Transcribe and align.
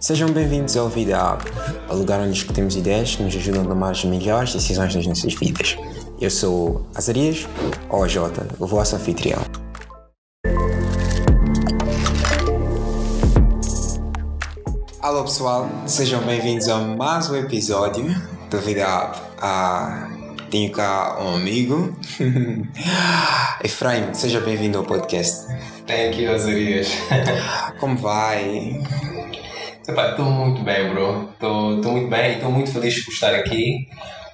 Sejam 0.00 0.30
bem-vindos 0.30 0.76
ao 0.76 0.88
Vida 0.88 1.18
App, 1.18 1.44
o 1.90 1.94
lugar 1.94 2.20
onde 2.20 2.32
discutimos 2.32 2.76
ideias 2.76 3.16
que 3.16 3.22
nos 3.22 3.34
ajudam 3.34 3.62
a 3.62 3.66
tomar 3.66 3.90
as 3.90 4.04
melhores 4.04 4.54
decisões 4.54 4.94
nas 4.94 5.06
nossas 5.06 5.34
vidas. 5.34 5.76
Eu 6.20 6.30
sou 6.30 6.86
Azarias, 6.94 7.46
ou 7.90 8.08
Jota, 8.08 8.46
o 8.58 8.66
vosso 8.66 8.96
anfitrião. 8.96 9.42
Alô 15.02 15.24
pessoal, 15.24 15.68
sejam 15.86 16.22
bem-vindos 16.22 16.68
a 16.68 16.78
mais 16.78 17.28
um 17.28 17.36
episódio 17.36 18.06
do 18.50 18.58
Vida 18.60 18.84
App. 18.84 19.20
Ah, 19.42 20.17
tenho 20.50 20.72
cá 20.72 21.18
um 21.20 21.34
amigo, 21.36 21.94
Efraim, 23.62 24.14
seja 24.14 24.40
bem-vindo 24.40 24.78
ao 24.78 24.84
podcast. 24.84 25.46
Thank 25.86 26.22
you, 26.22 26.34
Azarias. 26.34 26.88
Como 27.78 27.96
vai? 27.96 28.80
Estou 29.86 30.24
muito 30.24 30.62
bem, 30.62 30.88
bro. 30.88 31.30
Estou 31.32 31.92
muito 31.92 32.08
bem 32.08 32.32
e 32.32 32.34
estou 32.36 32.50
muito 32.50 32.70
feliz 32.70 33.04
por 33.04 33.12
estar 33.12 33.34
aqui 33.34 33.88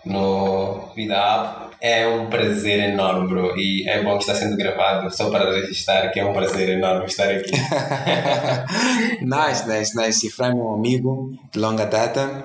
no 0.05 0.92
Vida 0.95 1.15
App. 1.15 1.75
É 1.80 2.06
um 2.06 2.27
prazer 2.27 2.81
enorme, 2.81 3.28
bro. 3.28 3.59
E 3.59 3.89
é 3.89 4.03
bom 4.03 4.17
que 4.17 4.23
está 4.23 4.34
sendo 4.34 4.56
gravado 4.56 5.15
só 5.15 5.31
para 5.31 5.51
registrar 5.53 6.09
que 6.11 6.20
é 6.20 6.25
um 6.25 6.33
prazer 6.33 6.69
enorme 6.69 7.06
estar 7.06 7.28
aqui. 7.28 7.51
nice, 9.20 9.69
nice, 9.69 9.97
nice. 9.97 10.27
Efraim 10.27 10.53
é 10.53 10.55
um 10.55 10.75
amigo 10.75 11.37
de 11.53 11.59
longa 11.59 11.84
data. 11.87 12.45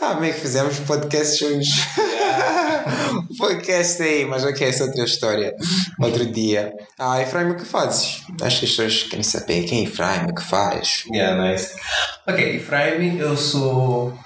Ah, 0.00 0.14
meio 0.14 0.34
que 0.34 0.40
fizemos 0.40 0.78
podcast 0.80 1.38
juntos. 1.38 1.68
podcast 3.38 4.02
aí, 4.02 4.24
mas 4.24 4.44
ok, 4.44 4.66
essa 4.66 4.84
é 4.84 4.86
outra 4.86 5.04
história. 5.04 5.54
Outro 6.00 6.26
dia. 6.26 6.72
Ah, 6.98 7.20
Efraim, 7.20 7.50
o 7.50 7.56
que 7.56 7.64
fazes? 7.64 8.22
Acho 8.40 8.60
que 8.60 8.66
as 8.66 8.70
pessoas 8.70 9.02
querem 9.04 9.22
saber 9.22 9.64
quem 9.64 9.80
é 9.80 9.82
Efraim, 9.84 10.30
o 10.30 10.34
que 10.34 10.42
faz. 10.42 11.04
Yeah, 11.12 11.42
nice. 11.42 11.74
Ok, 12.26 12.56
Efraim, 12.56 13.18
eu 13.18 13.36
sou 13.36 14.16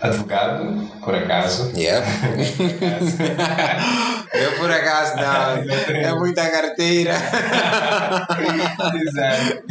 advogado, 0.00 0.88
por 1.02 1.14
acaso. 1.14 1.72
Yeah. 1.76 2.06
eu 4.36 4.52
por 4.56 4.70
acaso 4.70 5.16
não. 5.16 5.96
É 5.96 6.14
muita 6.14 6.48
carteira. 6.48 7.12
Exato. 8.94 9.64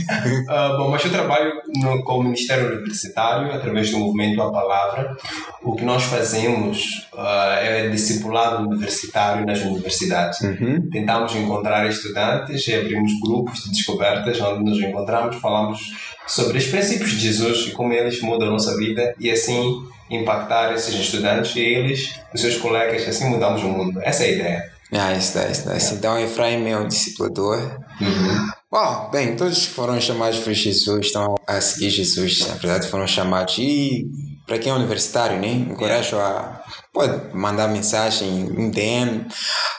Uh, 0.43 0.77
bom, 0.77 0.89
mas 0.89 1.03
eu 1.05 1.11
trabalho 1.11 1.61
no, 1.75 2.03
com 2.03 2.19
o 2.19 2.23
Ministério 2.23 2.73
Universitário 2.73 3.53
através 3.53 3.91
do 3.91 3.99
movimento 3.99 4.41
A 4.41 4.51
Palavra. 4.51 5.15
O 5.63 5.75
que 5.75 5.83
nós 5.83 6.03
fazemos 6.03 7.07
uh, 7.13 7.57
é 7.59 7.89
discipulado 7.89 8.67
universitário 8.67 9.45
nas 9.45 9.61
universidades. 9.61 10.41
Uhum. 10.41 10.89
Tentamos 10.91 11.35
encontrar 11.35 11.87
estudantes 11.87 12.67
e 12.67 12.75
abrimos 12.75 13.11
grupos 13.19 13.63
de 13.63 13.71
descobertas 13.71 14.39
onde 14.41 14.69
nos 14.69 14.79
encontramos, 14.79 15.37
falamos 15.37 16.15
sobre 16.27 16.57
os 16.57 16.65
princípios 16.67 17.11
de 17.11 17.19
Jesus 17.19 17.67
e 17.67 17.71
como 17.71 17.93
eles 17.93 18.21
mudam 18.21 18.47
a 18.47 18.51
nossa 18.51 18.75
vida 18.77 19.13
e 19.19 19.29
assim 19.29 19.85
impactar 20.09 20.73
esses 20.73 20.93
estudantes 20.93 21.55
e 21.55 21.59
eles, 21.59 22.19
os 22.33 22.41
seus 22.41 22.57
colegas, 22.57 23.07
assim 23.07 23.29
mudamos 23.29 23.63
o 23.63 23.67
mundo. 23.67 23.99
Essa 24.03 24.23
é 24.23 24.27
a 24.27 24.31
ideia. 24.31 24.75
Ah, 24.91 25.13
isso 25.13 25.33
dá, 25.33 25.49
isso 25.49 25.65
dá. 25.65 25.77
Então, 25.77 26.19
Efraim 26.19 26.67
é 26.69 26.77
um 26.77 26.87
discipulador. 26.87 27.59
Uhum. 27.99 28.49
Bom, 28.71 29.09
bem, 29.11 29.35
todos 29.35 29.67
que 29.67 29.73
foram 29.73 29.99
chamados 29.99 30.39
por 30.39 30.53
Jesus 30.53 31.07
estão 31.07 31.35
a 31.47 31.59
seguir 31.59 31.89
Jesus, 31.89 32.47
na 32.47 32.55
verdade 32.55 32.87
foram 32.87 33.07
chamados. 33.07 33.57
E 33.57 34.05
para 34.45 34.59
quem 34.59 34.71
é 34.71 34.75
universitário, 34.75 35.39
né? 35.39 35.47
Encorajo 35.47 36.17
a. 36.17 36.63
Pode 36.95 37.35
mandar 37.35 37.67
mensagem, 37.67 38.49
um 38.57 38.69
DM. 38.69 39.25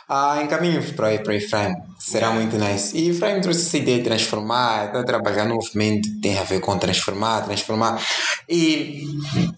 Ah, 0.07 0.39
encaminho 0.43 0.83
para, 0.93 1.19
para 1.19 1.35
Efraim. 1.35 1.73
Será 1.99 2.31
muito 2.31 2.59
nice. 2.59 2.95
E 2.95 3.09
Efraim 3.09 3.41
trouxe 3.41 3.63
essa 3.63 3.79
ideia 3.79 3.97
de 3.97 4.05
transformar, 4.05 4.85
está 4.85 5.01
a 5.01 5.03
trabalhar 5.03 5.47
no 5.47 5.55
movimento 5.55 6.11
que 6.11 6.21
tem 6.21 6.39
a 6.39 6.43
ver 6.43 6.61
com 6.61 6.77
transformar, 6.77 7.41
transformar. 7.41 7.99
E 8.47 9.07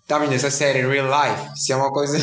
estamos 0.01 0.31
nessa 0.31 0.53
série 0.53 0.87
Real 0.87 1.09
Life. 1.09 1.59
Se 1.59 1.73
é 1.73 1.77
uma 1.77 1.91
coisa 1.91 2.17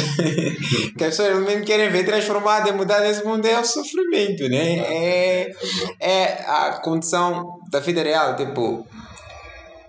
que 0.97 1.03
as 1.03 1.09
pessoas 1.09 1.27
realmente 1.27 1.65
querem 1.65 1.89
ver 1.89 2.05
transformada 2.05 2.69
e 2.69 2.71
mudar 2.71 3.01
nesse 3.01 3.21
mundo, 3.25 3.45
é 3.45 3.59
o 3.59 3.65
sofrimento, 3.65 4.47
né? 4.47 4.79
É, 4.79 5.51
é 5.99 6.45
a 6.47 6.79
condição 6.81 7.59
da 7.69 7.81
vida 7.81 8.01
real. 8.01 8.37
Tipo, 8.37 8.87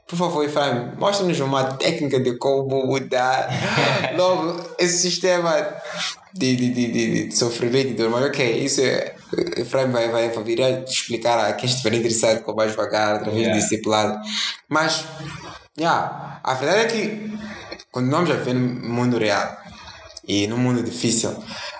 por 0.06 0.16
favor, 0.16 0.44
Efraim, 0.44 0.92
mostra-nos 0.96 1.40
uma 1.40 1.64
técnica 1.64 2.20
de 2.20 2.38
como 2.38 2.86
mudar 2.86 3.48
logo 4.16 4.62
esse 4.78 4.98
sistema 4.98 5.74
de, 6.32 6.54
de, 6.54 6.70
de, 6.70 6.92
de, 6.92 7.28
de 7.28 7.36
sofrimento 7.36 7.88
e 7.88 7.94
dor. 7.94 8.10
Mas 8.10 8.24
ok, 8.26 8.64
isso 8.64 8.82
é. 8.82 9.16
Efraim 9.56 9.90
vai, 9.90 10.08
vai, 10.08 10.28
vai 10.30 10.44
vir 10.44 10.62
a 10.62 10.70
explicar 10.82 11.38
a 11.40 11.52
quem 11.54 11.68
estiver 11.68 11.94
interessado 11.94 12.44
com 12.44 12.54
mais 12.54 12.70
devagar, 12.70 13.16
através 13.16 13.40
yeah. 13.40 13.58
do 13.58 13.60
discipulado. 13.60 14.20
Mas, 14.68 15.04
yeah, 15.76 16.40
a 16.44 16.54
verdade 16.54 16.82
é 16.82 16.86
que 16.86 17.38
continuamos 17.90 18.30
a 18.30 18.34
viver 18.34 18.54
no 18.54 18.88
mundo 18.88 19.18
real 19.18 19.56
e 20.28 20.46
no 20.46 20.56
mundo 20.56 20.84
difícil. 20.84 21.34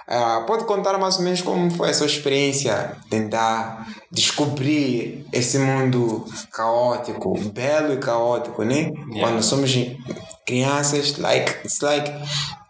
Uh, 0.08 0.46
pode 0.46 0.64
contar 0.64 0.96
mais 0.98 1.16
ou 1.16 1.22
menos 1.22 1.42
como 1.42 1.68
foi 1.70 1.90
a 1.90 1.94
sua 1.94 2.06
experiência 2.06 2.96
tentar 3.10 3.88
descobrir 4.10 5.26
esse 5.32 5.58
mundo 5.58 6.24
caótico, 6.52 7.36
belo 7.50 7.92
e 7.92 7.96
caótico, 7.96 8.62
né? 8.62 8.92
Yeah. 9.10 9.20
Quando 9.20 9.42
somos 9.42 9.74
crianças, 10.46 11.18
like, 11.18 11.50
it's 11.64 11.80
like 11.80 12.08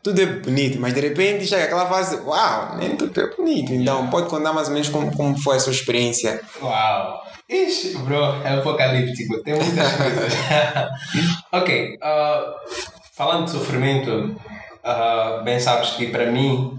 tudo 0.03 0.23
é 0.23 0.27
bonito, 0.27 0.81
mas 0.81 0.95
de 0.95 1.01
repente 1.01 1.47
chega 1.47 1.65
aquela 1.65 1.87
fase, 1.87 2.17
uau, 2.21 2.77
nem 2.77 2.97
tudo 2.97 3.21
é 3.21 3.35
bonito. 3.35 3.73
Então, 3.73 4.09
pode 4.09 4.29
contar 4.29 4.53
mais 4.53 4.69
ou 4.69 4.75
menos 4.75 4.89
como, 4.89 5.15
como 5.15 5.37
foi 5.37 5.57
a 5.57 5.61
sua 5.61 5.73
experiência? 5.73 6.41
Uau! 6.63 7.23
Ixi, 7.49 7.99
bro, 7.99 8.41
é 8.45 8.55
apocalíptico, 8.55 9.43
tem 9.43 9.55
muitas 9.55 9.93
coisas. 9.99 10.33
ok, 11.53 11.97
uh, 11.97 12.55
falando 13.17 13.47
de 13.47 13.51
sofrimento, 13.51 14.37
uh, 14.85 15.43
bem 15.45 15.59
sabes 15.59 15.91
que 15.91 16.07
para 16.07 16.31
mim 16.31 16.79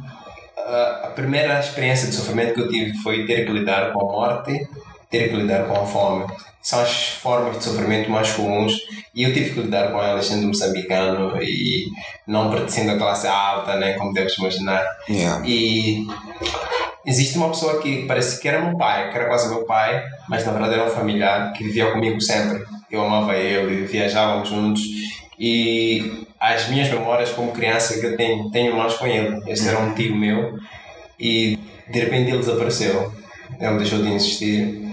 a 0.67 1.11
primeira 1.16 1.59
experiência 1.59 2.09
de 2.09 2.16
sofrimento 2.16 2.53
que 2.53 2.61
eu 2.61 2.69
tive 2.69 2.97
foi 2.97 3.25
ter 3.25 3.45
que 3.45 3.51
lidar 3.51 3.94
com 3.94 4.01
a 4.01 4.11
morte, 4.11 4.67
ter 5.09 5.29
que 5.29 5.35
lidar 5.35 5.66
com 5.66 5.81
a 5.81 5.85
fome. 5.85 6.25
São 6.61 6.81
as 6.81 7.09
formas 7.09 7.57
de 7.57 7.63
sofrimento 7.63 8.11
mais 8.11 8.33
comuns 8.33 8.77
e 9.16 9.23
eu 9.23 9.33
tive 9.33 9.51
que 9.51 9.61
lidar 9.61 9.91
com 9.91 10.03
elas 10.03 10.25
sendo 10.25 10.47
moçambicano 10.47 11.41
e 11.41 11.85
não 12.27 12.51
pertencendo 12.51 12.91
à 12.91 12.97
classe 12.97 13.25
alta, 13.25 13.77
né, 13.77 13.94
como 13.94 14.13
deves 14.13 14.38
imaginar. 14.38 14.85
Yeah. 15.09 15.41
E 15.47 16.06
existe 17.06 17.38
uma 17.38 17.50
pessoa 17.50 17.81
que 17.81 18.06
parece 18.06 18.41
que 18.41 18.47
era 18.50 18.61
meu 18.61 18.77
pai, 18.77 19.09
que 19.09 19.17
era 19.17 19.27
quase 19.27 19.47
meu 19.47 19.66
pai, 19.66 20.03
mas 20.27 20.45
na 20.45 20.51
verdade 20.51 20.73
era 20.73 20.85
um 20.85 20.89
familiar 20.89 21.53
que 21.53 21.63
vivia 21.63 21.91
comigo 21.91 22.19
sempre. 22.19 22.66
Eu 22.91 23.06
amava 23.06 23.35
ele, 23.35 23.85
viajávamos 23.85 24.50
juntos 24.50 24.81
e 25.39 26.26
as 26.40 26.68
minhas 26.70 26.90
memórias 26.90 27.31
como 27.31 27.52
criança 27.52 28.00
que 28.00 28.06
eu 28.06 28.18
tenho, 28.18 28.50
tenho 28.52 28.75
mais 28.75 28.94
com 28.96 29.08
ele. 29.08 29.42
Esse 29.48 29.68
era 29.68 29.80
um 29.80 29.94
tio 29.94 30.16
meu 30.16 30.58
e 31.20 31.58
de 31.90 32.00
repente 32.00 32.30
ele 32.30 32.40
desapareceu. 32.40 33.12
Ele 33.59 33.78
deixou 33.78 34.02
de 34.02 34.14
existir 34.14 34.88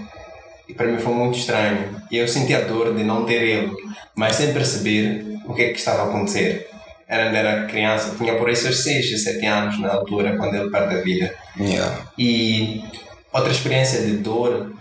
e 0.67 0.73
para 0.73 0.87
mim 0.87 0.97
foi 0.97 1.13
muito 1.13 1.37
estranho. 1.37 2.01
E 2.09 2.17
eu 2.17 2.27
senti 2.27 2.53
a 2.53 2.61
dor 2.61 2.95
de 2.95 3.03
não 3.03 3.25
ter 3.25 3.41
ele, 3.41 3.71
mas 4.15 4.35
sem 4.35 4.53
perceber 4.53 5.39
o 5.45 5.53
que 5.53 5.61
é 5.61 5.69
que 5.69 5.79
estava 5.79 6.03
a 6.03 6.05
acontecer. 6.09 6.67
Era, 7.07 7.25
era 7.37 7.65
criança, 7.67 8.15
tinha 8.17 8.35
por 8.35 8.49
aí 8.49 8.55
seus 8.55 8.81
6, 8.83 9.23
7 9.23 9.45
anos 9.45 9.79
na 9.79 9.93
altura, 9.93 10.35
quando 10.37 10.55
ele 10.55 10.71
perde 10.71 10.95
a 10.95 11.01
vida. 11.01 11.35
Yeah. 11.59 12.01
E 12.17 12.83
outra 13.31 13.51
experiência 13.51 14.01
de 14.01 14.17
dor 14.17 14.73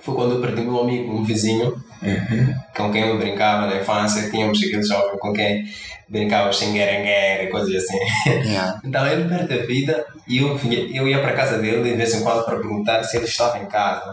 foi 0.00 0.14
quando 0.14 0.36
eu 0.36 0.40
perdi 0.40 0.62
meu 0.62 0.80
amigo, 0.80 1.12
um 1.12 1.24
vizinho, 1.24 1.82
uhum. 2.02 2.54
com 2.76 2.92
quem 2.92 3.02
eu 3.02 3.18
brincava 3.18 3.66
na 3.66 3.76
infância. 3.76 4.30
Tínhamos 4.30 4.58
aquele 4.58 4.82
jovem 4.82 5.18
com 5.18 5.32
quem 5.32 5.64
brincava 6.08 6.52
sem 6.52 6.76
e 6.76 7.46
coisas 7.50 7.84
assim. 7.84 7.98
Yeah. 8.26 8.80
então 8.84 9.06
ele 9.06 9.28
perde 9.28 9.54
a 9.54 9.66
vida 9.66 10.06
e 10.28 10.38
eu, 10.38 10.58
eu 10.92 11.08
ia 11.08 11.20
para 11.20 11.32
casa 11.32 11.58
dele 11.58 11.82
de 11.82 11.96
vez 11.96 12.14
em 12.14 12.22
quando 12.22 12.44
para 12.44 12.56
perguntar 12.56 13.02
se 13.04 13.16
ele 13.16 13.24
estava 13.24 13.58
em 13.58 13.66
casa. 13.66 14.12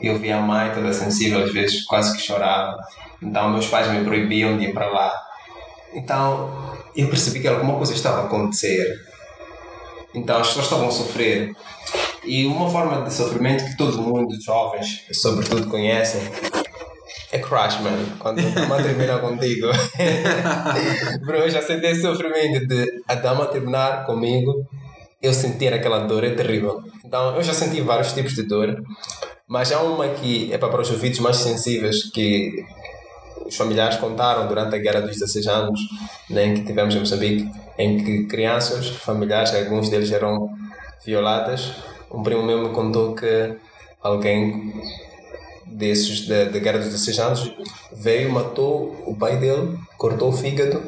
Eu 0.00 0.18
via 0.18 0.36
a 0.36 0.40
mãe 0.40 0.72
toda 0.74 0.92
sensível, 0.92 1.44
às 1.44 1.52
vezes 1.52 1.84
quase 1.84 2.14
que 2.16 2.22
chorava. 2.22 2.78
Então 3.22 3.50
meus 3.50 3.66
pais 3.66 3.90
me 3.90 4.04
proibiam 4.04 4.58
de 4.58 4.66
ir 4.66 4.74
para 4.74 4.86
lá. 4.86 5.12
Então 5.94 6.50
eu 6.94 7.08
percebi 7.08 7.40
que 7.40 7.48
alguma 7.48 7.76
coisa 7.76 7.94
estava 7.94 8.22
a 8.22 8.24
acontecer. 8.24 9.00
Então 10.14 10.38
as 10.38 10.48
pessoas 10.48 10.66
estavam 10.66 10.88
a 10.88 10.90
sofrer. 10.90 11.54
E 12.24 12.46
uma 12.46 12.68
forma 12.70 13.02
de 13.02 13.12
sofrimento 13.12 13.64
que 13.64 13.76
todo 13.76 14.00
mundo, 14.00 14.40
jovens, 14.40 15.06
sobretudo, 15.12 15.68
conhecem 15.68 16.20
é 17.32 17.38
crush, 17.38 17.80
mano. 17.80 18.06
Quando 18.18 18.40
a 18.40 18.50
dama 18.50 18.76
termina 18.76 19.18
contigo. 19.18 19.68
Bro, 21.24 21.38
eu 21.38 21.50
já 21.50 21.62
senti 21.62 21.86
esse 21.86 22.02
sofrimento 22.02 22.66
de 22.66 23.02
a 23.08 23.14
dama 23.14 23.46
terminar 23.46 24.04
comigo, 24.04 24.66
eu 25.20 25.32
sentir 25.32 25.72
aquela 25.72 26.00
dor, 26.00 26.24
é 26.24 26.30
terrível. 26.30 26.82
Então, 27.02 27.34
eu 27.34 27.42
já 27.42 27.54
senti 27.54 27.80
vários 27.80 28.12
tipos 28.12 28.34
de 28.34 28.42
dor, 28.42 28.76
mas 29.48 29.72
há 29.72 29.80
uma 29.80 30.08
que 30.08 30.52
é 30.52 30.58
para 30.58 30.80
os 30.80 30.90
ouvidos 30.90 31.20
mais 31.20 31.36
sensíveis 31.36 32.10
que 32.10 32.64
os 33.46 33.56
familiares 33.56 33.96
contaram 33.96 34.46
durante 34.46 34.76
a 34.76 34.78
Guerra 34.78 35.00
dos 35.00 35.18
16 35.18 35.46
anos, 35.46 35.80
né, 36.28 36.54
que 36.54 36.62
tivemos 36.62 36.94
em 36.94 36.98
Moçambique, 36.98 37.50
em 37.78 38.04
que 38.04 38.24
crianças, 38.26 38.88
familiares, 38.88 39.54
alguns 39.54 39.88
deles 39.88 40.12
eram 40.12 40.50
violadas. 41.04 41.72
Um 42.10 42.22
primo 42.22 42.42
meu 42.42 42.68
me 42.68 42.74
contou 42.74 43.14
que 43.14 43.54
alguém 44.02 44.72
desses 45.72 46.26
da, 46.26 46.44
da 46.44 46.58
guerra 46.58 46.78
dos 46.78 46.88
16 46.88 47.18
anos 47.18 47.52
veio, 47.92 48.30
matou 48.30 49.02
o 49.06 49.16
pai 49.16 49.36
dele, 49.38 49.78
cortou 49.96 50.30
o 50.30 50.32
fígado, 50.32 50.82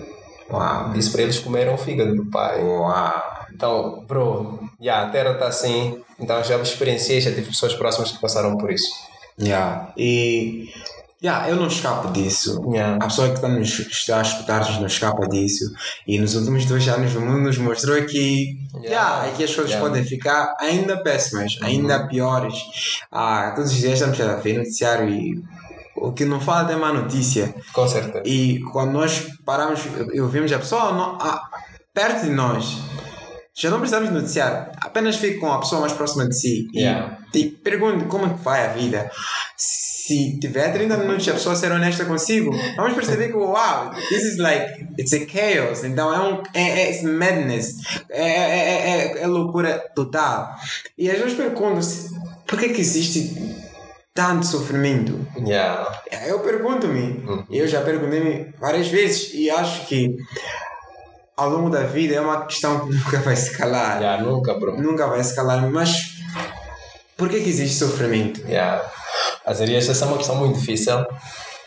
Uau. 0.50 0.90
disse 0.90 1.10
para 1.10 1.22
eles 1.22 1.38
comeram 1.38 1.74
o 1.74 1.78
fígado 1.78 2.14
do 2.14 2.26
pai. 2.26 2.62
Uau. 2.62 3.34
Então, 3.54 4.04
bro, 4.06 4.58
yeah, 4.80 5.06
a 5.06 5.10
terra 5.10 5.32
está 5.32 5.46
assim. 5.46 6.00
Então 6.18 6.42
já 6.42 6.56
experienciei, 6.58 7.20
já 7.20 7.30
tive 7.30 7.48
pessoas 7.48 7.74
próximas 7.74 8.12
que 8.12 8.20
passaram 8.20 8.56
por 8.56 8.70
isso. 8.70 8.88
Yeah. 9.40 9.92
E 9.96 10.70
yeah, 11.24 11.48
eu 11.48 11.56
não 11.56 11.66
escapo 11.68 12.12
disso. 12.12 12.62
Yeah. 12.70 12.96
A 13.02 13.06
pessoa 13.08 13.28
que 13.28 13.34
está, 13.36 13.48
nos, 13.48 13.78
está 13.80 14.18
a 14.18 14.22
escutar-nos 14.22 14.78
não 14.78 14.86
escapa 14.86 15.26
disso. 15.28 15.64
E 16.06 16.18
nos 16.18 16.34
últimos 16.34 16.64
dois 16.66 16.86
anos 16.88 17.14
o 17.16 17.20
mundo 17.20 17.40
nos 17.40 17.58
mostrou 17.58 18.00
que, 18.04 18.58
Yeah. 18.74 18.88
yeah, 18.88 19.26
é 19.28 19.30
que 19.32 19.44
as 19.44 19.54
coisas 19.54 19.70
Yeah. 19.72 19.88
podem 19.88 20.04
ficar 20.04 20.56
ainda 20.60 21.02
péssimas, 21.02 21.56
ainda 21.62 22.06
piores. 22.08 22.54
Ah, 23.10 23.52
todos 23.56 23.70
os 23.70 23.78
dias 23.78 23.94
estamos 23.94 24.20
a 24.20 24.36
ver 24.36 24.58
noticiário 24.58 25.08
e 25.08 25.42
o 25.96 26.12
que 26.12 26.24
não 26.24 26.40
fala 26.40 26.70
é 26.72 26.76
má 26.76 26.92
notícia. 26.92 27.54
Com 27.72 27.86
certeza. 27.88 28.22
E 28.26 28.60
quando 28.72 28.92
nós 28.92 29.26
paramos 29.44 29.80
e 30.12 30.20
ouvimos 30.20 30.52
a 30.52 30.58
pessoa 30.58 30.92
não, 30.92 31.16
ah, 31.20 31.40
perto 31.94 32.24
de 32.24 32.30
nós, 32.30 32.76
já 33.56 33.70
não 33.70 33.78
precisamos 33.78 34.10
noticiar, 34.10 34.72
apenas 34.80 35.14
fique 35.16 35.38
com 35.38 35.52
a 35.52 35.60
pessoa 35.60 35.80
mais 35.80 35.92
próxima 35.92 36.28
de 36.28 36.36
si 36.36 36.68
Yeah. 36.74 37.18
e 37.32 37.44
te 37.44 37.50
pergunte 37.62 38.04
como 38.06 38.26
é 38.26 38.30
que 38.30 38.42
vai 38.42 38.66
a 38.66 38.72
vida. 38.72 39.10
Se 40.06 40.38
tiver 40.38 40.70
30 40.70 40.98
minutos 40.98 41.26
e 41.26 41.30
a 41.30 41.32
pessoa 41.32 41.56
ser 41.56 41.72
honesta 41.72 42.04
consigo, 42.04 42.54
vamos 42.76 42.92
perceber 42.92 43.28
que, 43.28 43.36
wow, 43.38 43.90
this 44.10 44.22
is 44.22 44.36
like, 44.36 44.86
it's 44.98 45.14
a 45.14 45.20
chaos. 45.26 45.82
Então 45.82 46.12
é 46.12 46.20
um, 46.20 46.42
é, 46.52 46.82
é 46.82 46.90
it's 46.90 47.02
madness, 47.02 47.76
é, 48.10 48.22
é, 48.22 48.58
é, 48.58 49.16
é, 49.16 49.22
é 49.22 49.26
loucura 49.26 49.82
total. 49.96 50.54
E 50.98 51.10
às 51.10 51.18
vezes 51.18 51.32
pergunto-se, 51.32 52.10
por 52.46 52.58
que 52.58 52.68
que 52.68 52.82
existe 52.82 53.34
tanto 54.12 54.44
sofrimento? 54.44 55.26
Yeah. 55.38 56.02
Eu 56.26 56.40
pergunto-me, 56.40 57.24
eu 57.50 57.66
já 57.66 57.80
perguntei-me 57.80 58.52
várias 58.60 58.88
vezes 58.88 59.30
e 59.32 59.48
acho 59.48 59.86
que 59.86 60.18
ao 61.34 61.48
longo 61.48 61.70
da 61.70 61.84
vida 61.84 62.14
é 62.14 62.20
uma 62.20 62.44
questão 62.44 62.86
que 62.86 62.94
nunca 62.94 63.20
vai 63.20 63.36
se 63.36 63.56
calar. 63.56 64.02
Yeah, 64.02 64.22
nunca, 64.22 64.52
bro. 64.52 64.76
Nunca 64.76 65.06
vai 65.06 65.24
se 65.24 65.34
calar, 65.34 65.62
mas 65.70 66.12
por 67.16 67.30
que, 67.30 67.40
que 67.40 67.48
existe 67.48 67.76
sofrimento? 67.78 68.42
Yeah. 68.46 68.84
Azarias, 69.46 69.88
essa 69.88 70.04
é 70.04 70.08
uma 70.08 70.16
questão 70.16 70.36
muito 70.36 70.58
difícil 70.58 71.04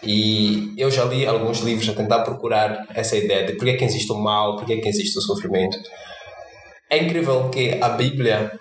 e 0.03 0.73
eu 0.77 0.91
já 0.91 1.03
li 1.05 1.25
alguns 1.25 1.59
livros 1.59 1.89
a 1.89 1.93
tentar 1.93 2.21
procurar 2.21 2.85
essa 2.93 3.17
ideia 3.17 3.45
de 3.45 3.53
porque 3.53 3.71
é 3.71 3.77
que 3.77 3.83
existe 3.83 4.11
o 4.11 4.15
mal, 4.15 4.55
porque 4.55 4.73
é 4.73 4.77
que 4.77 4.87
existe 4.87 5.17
o 5.17 5.21
sofrimento. 5.21 5.77
É 6.89 6.97
incrível 6.97 7.49
que 7.49 7.77
a 7.81 7.89
Bíblia, 7.89 8.51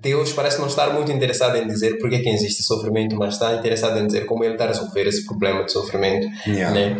Deus 0.00 0.32
parece 0.32 0.60
não 0.60 0.68
estar 0.68 0.90
muito 0.90 1.10
interessado 1.10 1.56
em 1.56 1.66
dizer 1.66 1.98
porque 1.98 2.16
é 2.16 2.18
que 2.20 2.28
existe 2.28 2.62
sofrimento, 2.62 3.16
mas 3.16 3.34
está 3.34 3.54
interessado 3.54 3.98
em 3.98 4.06
dizer 4.06 4.26
como 4.26 4.44
Ele 4.44 4.52
está 4.52 4.64
a 4.64 4.68
resolver 4.68 5.06
esse 5.06 5.24
problema 5.24 5.64
de 5.64 5.72
sofrimento. 5.72 6.28
Yeah. 6.46 6.74
Né? 6.74 6.96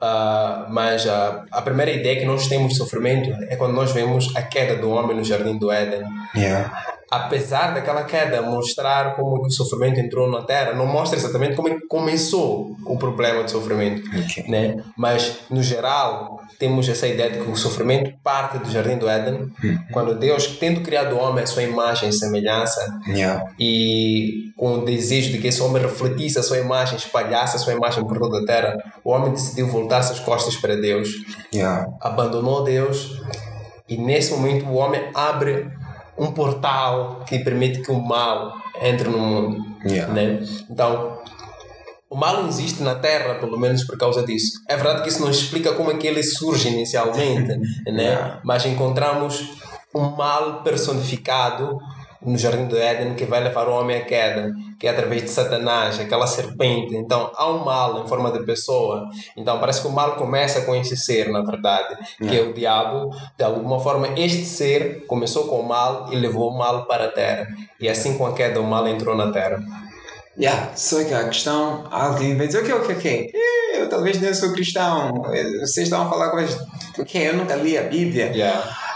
Ah, 0.00 0.66
mas 0.70 1.06
ah, 1.06 1.44
a 1.50 1.60
primeira 1.60 1.90
ideia 1.90 2.18
que 2.18 2.24
nós 2.24 2.46
temos 2.46 2.72
de 2.72 2.78
sofrimento 2.78 3.30
é 3.48 3.56
quando 3.56 3.74
nós 3.74 3.92
vemos 3.92 4.34
a 4.36 4.42
queda 4.42 4.76
do 4.76 4.90
homem 4.90 5.16
no 5.16 5.24
jardim 5.24 5.58
do 5.58 5.70
Éden 5.70 6.02
Yeah. 6.34 6.97
Apesar 7.10 7.72
daquela 7.74 8.04
queda 8.04 8.42
mostrar 8.42 9.14
como 9.16 9.40
o 9.46 9.50
sofrimento 9.50 9.98
entrou 9.98 10.30
na 10.30 10.42
Terra, 10.42 10.74
não 10.74 10.86
mostra 10.86 11.18
exatamente 11.18 11.56
como 11.56 11.68
é 11.68 11.78
começou 11.88 12.76
o 12.84 12.96
problema 12.98 13.42
de 13.44 13.50
sofrimento, 13.50 14.02
Ok. 14.18 14.44
né? 14.48 14.76
Mas 14.96 15.38
no 15.50 15.62
geral 15.62 16.40
temos 16.58 16.88
essa 16.88 17.06
ideia 17.06 17.30
de 17.30 17.38
que 17.38 17.50
o 17.50 17.56
sofrimento 17.56 18.12
parte 18.22 18.58
do 18.58 18.70
jardim 18.70 18.96
do 18.98 19.08
Éden, 19.08 19.50
quando 19.92 20.14
Deus, 20.18 20.46
tendo 20.58 20.80
criado 20.82 21.14
o 21.14 21.18
homem 21.18 21.44
à 21.44 21.46
sua 21.46 21.62
imagem 21.62 22.08
e 22.08 22.12
semelhança, 22.12 22.78
Yeah. 23.08 23.44
e 23.58 24.52
com 24.56 24.74
o 24.74 24.84
desejo 24.84 25.30
de 25.30 25.38
que 25.38 25.46
esse 25.48 25.62
homem 25.62 25.80
refletisse 25.80 26.38
a 26.38 26.42
sua 26.42 26.58
imagem, 26.58 26.96
espalhasse 26.98 27.56
a 27.56 27.58
sua 27.58 27.72
imagem 27.72 28.04
por 28.04 28.18
toda 28.18 28.40
a 28.40 28.44
terra, 28.44 28.76
o 29.04 29.10
homem 29.10 29.30
decidiu 29.30 29.66
voltar-se 29.68 30.12
as 30.12 30.20
costas 30.20 30.56
para 30.56 30.76
Deus 30.76 31.08
Yeah. 31.54 31.86
abandonou 32.00 32.64
Deus 32.64 33.20
e 33.88 33.96
nesse 33.96 34.32
momento 34.32 34.66
o 34.66 34.74
homem 34.74 35.08
abre 35.14 35.70
um 36.18 36.32
portal 36.32 37.24
que 37.26 37.38
permite 37.38 37.80
que 37.80 37.90
o 37.90 38.00
mal 38.00 38.54
entre 38.80 39.08
no 39.08 39.18
mundo 39.18 39.68
Yeah. 39.86 40.12
né? 40.12 40.40
então 40.68 41.18
o 42.10 42.16
mal 42.16 42.44
existe 42.48 42.82
na 42.82 42.96
Terra 42.96 43.36
pelo 43.36 43.56
menos 43.56 43.84
por 43.84 43.96
causa 43.96 44.26
disso 44.26 44.60
é 44.68 44.74
verdade 44.74 45.02
que 45.02 45.08
isso 45.08 45.20
não 45.20 45.30
explica 45.30 45.72
como 45.72 45.92
é 45.92 45.96
que 45.96 46.04
ele 46.04 46.20
surge 46.20 46.68
inicialmente 46.68 47.56
né? 47.86 48.02
Yeah. 48.02 48.40
mas 48.42 48.66
encontramos 48.66 49.50
um 49.94 50.10
mal 50.16 50.64
personificado 50.64 51.78
no 52.24 52.36
Jardim 52.36 52.66
do 52.66 52.76
Éden 52.76 53.14
que 53.14 53.24
vai 53.24 53.42
levar 53.42 53.68
o 53.68 53.72
homem 53.72 53.96
à 53.98 54.04
queda, 54.04 54.52
que 54.78 54.86
é 54.86 54.90
através 54.90 55.22
de 55.22 55.30
Satanás, 55.30 55.98
aquela 56.00 56.26
serpente. 56.26 56.96
Então 56.96 57.30
há 57.34 57.50
um 57.50 57.64
mal 57.64 58.02
em 58.04 58.08
forma 58.08 58.30
de 58.32 58.44
pessoa. 58.44 59.08
Então 59.36 59.58
parece 59.58 59.82
que 59.82 59.88
o 59.88 59.92
mal 59.92 60.16
começa 60.16 60.62
com 60.62 60.74
esse 60.74 60.96
ser, 60.96 61.30
na 61.30 61.42
verdade, 61.42 61.96
que 62.18 62.36
é 62.36 62.42
o 62.42 62.52
diabo. 62.52 63.10
De 63.36 63.44
alguma 63.44 63.78
forma, 63.80 64.08
este 64.16 64.44
ser 64.44 65.04
começou 65.06 65.44
com 65.46 65.60
o 65.60 65.68
mal 65.68 66.08
e 66.12 66.16
levou 66.16 66.50
o 66.50 66.58
mal 66.58 66.86
para 66.86 67.04
a 67.06 67.08
terra. 67.08 67.46
E 67.80 67.88
assim 67.88 68.16
com 68.18 68.26
a 68.26 68.34
queda, 68.34 68.60
o 68.60 68.64
mal 68.64 68.86
entrou 68.88 69.16
na 69.16 69.30
terra. 69.32 69.62
Yeah. 70.38 70.70
Só 70.76 71.02
que 71.02 71.12
a 71.12 71.24
questão, 71.24 71.84
alguém 71.90 72.36
vai 72.36 72.46
dizer, 72.46 72.60
ok, 72.60 72.72
ok, 72.74 72.96
ok, 72.96 73.30
Eh, 73.34 73.82
eu 73.82 73.88
talvez 73.88 74.20
nem 74.20 74.32
sou 74.32 74.52
cristão, 74.52 75.24
Eh, 75.32 75.42
vocês 75.66 75.86
estão 75.88 76.02
a 76.02 76.08
falar 76.08 76.30
coisas, 76.30 76.56
ok, 76.96 77.28
eu 77.28 77.36
nunca 77.36 77.56
li 77.56 77.76
a 77.76 77.82
Bíblia. 77.82 78.26
Yeah. 78.26 78.87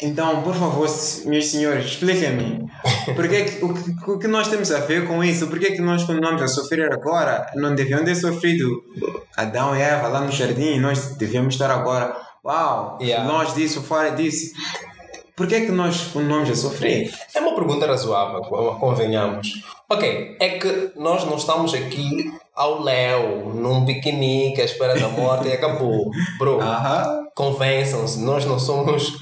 Então, 0.00 0.42
por 0.42 0.54
favor, 0.54 0.88
meus 1.26 1.46
senhores, 1.46 1.84
expliquem-me. 1.86 2.68
Que, 3.04 3.64
o, 3.64 3.74
que, 3.74 4.10
o 4.12 4.18
que 4.18 4.28
nós 4.28 4.46
temos 4.46 4.70
a 4.70 4.78
ver 4.80 5.08
com 5.08 5.24
isso? 5.24 5.48
Por 5.48 5.58
que, 5.58 5.72
que 5.72 5.80
nós 5.80 6.04
continuamos 6.04 6.40
a 6.40 6.46
sofrer 6.46 6.92
agora? 6.92 7.50
Não 7.56 7.74
deviam 7.74 8.04
ter 8.04 8.14
sofrido 8.14 8.68
Adão 9.36 9.76
e 9.76 9.80
Eva 9.80 10.06
lá 10.08 10.20
no 10.20 10.30
jardim 10.30 10.74
e 10.76 10.78
nós 10.80 11.16
devíamos 11.16 11.54
estar 11.54 11.70
agora, 11.70 12.14
uau, 12.44 12.96
Yeah. 13.00 13.28
longe 13.30 13.54
disso, 13.54 13.82
fora 13.82 14.10
disso. 14.10 14.52
Por 15.34 15.46
que, 15.48 15.62
que 15.62 15.72
nós 15.72 16.00
continuamos 16.12 16.50
a 16.50 16.54
sofrer? 16.54 17.12
É 17.34 17.40
uma 17.40 17.54
pergunta 17.54 17.86
razoável, 17.86 18.40
convenhamos. 18.42 19.48
Ok, 19.88 20.36
é 20.40 20.48
que 20.58 20.92
nós 20.96 21.24
não 21.24 21.36
estamos 21.36 21.74
aqui 21.74 22.32
ao 22.54 22.82
léu, 22.82 23.52
num 23.54 23.84
piquenique 23.86 24.60
à 24.60 24.64
espera 24.64 24.98
da 24.98 25.08
morte 25.08 25.48
e 25.48 25.52
acabou. 25.52 26.10
Bro, 26.38 26.58
Aham. 26.62 27.24
convençam-se, 27.34 28.20
nós 28.20 28.44
não 28.44 28.58
somos, 28.58 29.12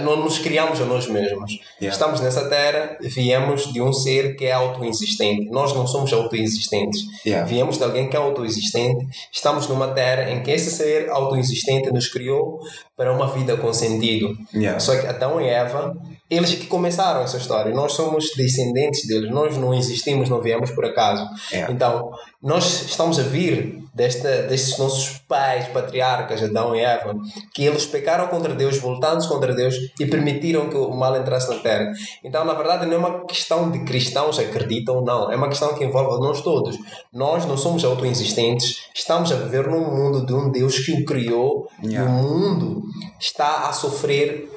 não 0.00 0.16
nos 0.16 0.38
criamos 0.38 0.80
a 0.80 0.84
nós 0.84 1.06
mesmos. 1.08 1.52
Yeah. 1.80 1.88
Estamos 1.88 2.20
nessa 2.20 2.48
terra, 2.48 2.98
viemos 3.00 3.72
de 3.72 3.80
um 3.80 3.92
ser 3.92 4.36
que 4.36 4.44
é 4.44 4.52
autoexistente. 4.52 5.48
Nós 5.50 5.72
não 5.74 5.86
somos 5.86 6.12
autoexistentes. 6.12 7.02
Yeah. 7.24 7.46
Viemos 7.46 7.78
de 7.78 7.84
alguém 7.84 8.08
que 8.08 8.16
é 8.16 8.18
autoexistente. 8.18 9.06
Estamos 9.32 9.66
numa 9.68 9.88
terra 9.88 10.30
em 10.30 10.42
que 10.42 10.50
esse 10.50 10.70
ser 10.70 11.08
autoexistente 11.10 11.90
nos 11.90 12.08
criou 12.08 12.60
para 12.96 13.12
uma 13.12 13.28
vida 13.28 13.56
com 13.56 13.72
sentido. 13.72 14.36
Yeah. 14.52 14.78
Só 14.80 15.00
que 15.00 15.06
Adão 15.06 15.40
e 15.40 15.46
Eva, 15.46 15.96
eles 16.30 16.54
que 16.54 16.66
começaram 16.66 17.22
essa 17.22 17.38
história. 17.38 17.72
Nós 17.72 17.92
somos 17.92 18.30
descendentes 18.36 19.06
deles. 19.06 19.30
Nós 19.30 19.56
não 19.56 19.72
existimos, 19.72 20.28
não 20.28 20.40
viemos 20.40 20.70
por 20.70 20.84
acaso. 20.84 21.26
Yeah. 21.50 21.72
Então, 21.72 22.10
nós 22.42 22.82
estamos 22.82 23.18
a 23.18 23.22
vir 23.22 23.82
desta, 23.94 24.42
destes 24.42 24.78
nossos 24.78 25.18
pais, 25.26 25.66
patriarcas, 25.68 26.42
Adão 26.42 26.76
e 26.76 26.80
Eva, 26.80 27.16
que 27.54 27.64
eles 27.64 27.86
pecaram 27.86 28.28
contra 28.28 28.54
Deus, 28.54 28.78
voltando-se 28.78 29.28
contra 29.28 29.54
Deus 29.54 29.74
e 29.98 30.06
permitiram 30.06 30.68
que 30.68 30.76
o 30.76 30.94
mal 30.94 31.16
entrasse 31.18 31.48
na 31.48 31.60
terra. 31.60 31.90
Então, 32.22 32.44
na 32.44 32.54
verdade, 32.54 32.86
não 32.86 32.94
é 32.94 32.98
uma 32.98 33.26
questão 33.26 33.70
de 33.70 33.80
cristãos 33.80 34.38
acreditam 34.38 34.96
ou 34.96 35.04
não, 35.04 35.32
é 35.32 35.36
uma 35.36 35.48
questão 35.48 35.74
que 35.74 35.84
envolve 35.84 36.14
a 36.14 36.18
nós 36.18 36.42
todos. 36.42 36.78
Nós 37.12 37.44
não 37.46 37.56
somos 37.56 37.84
autoexistentes, 37.84 38.82
estamos 38.94 39.32
a 39.32 39.36
viver 39.36 39.66
num 39.66 39.80
mundo 39.80 40.24
de 40.24 40.32
um 40.34 40.50
Deus 40.50 40.78
que 40.78 40.92
o 40.92 41.04
criou 41.04 41.68
e 41.82 41.98
o 41.98 42.08
mundo 42.08 42.82
está 43.18 43.68
a 43.68 43.72
sofrer 43.72 44.48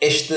este 0.00 0.34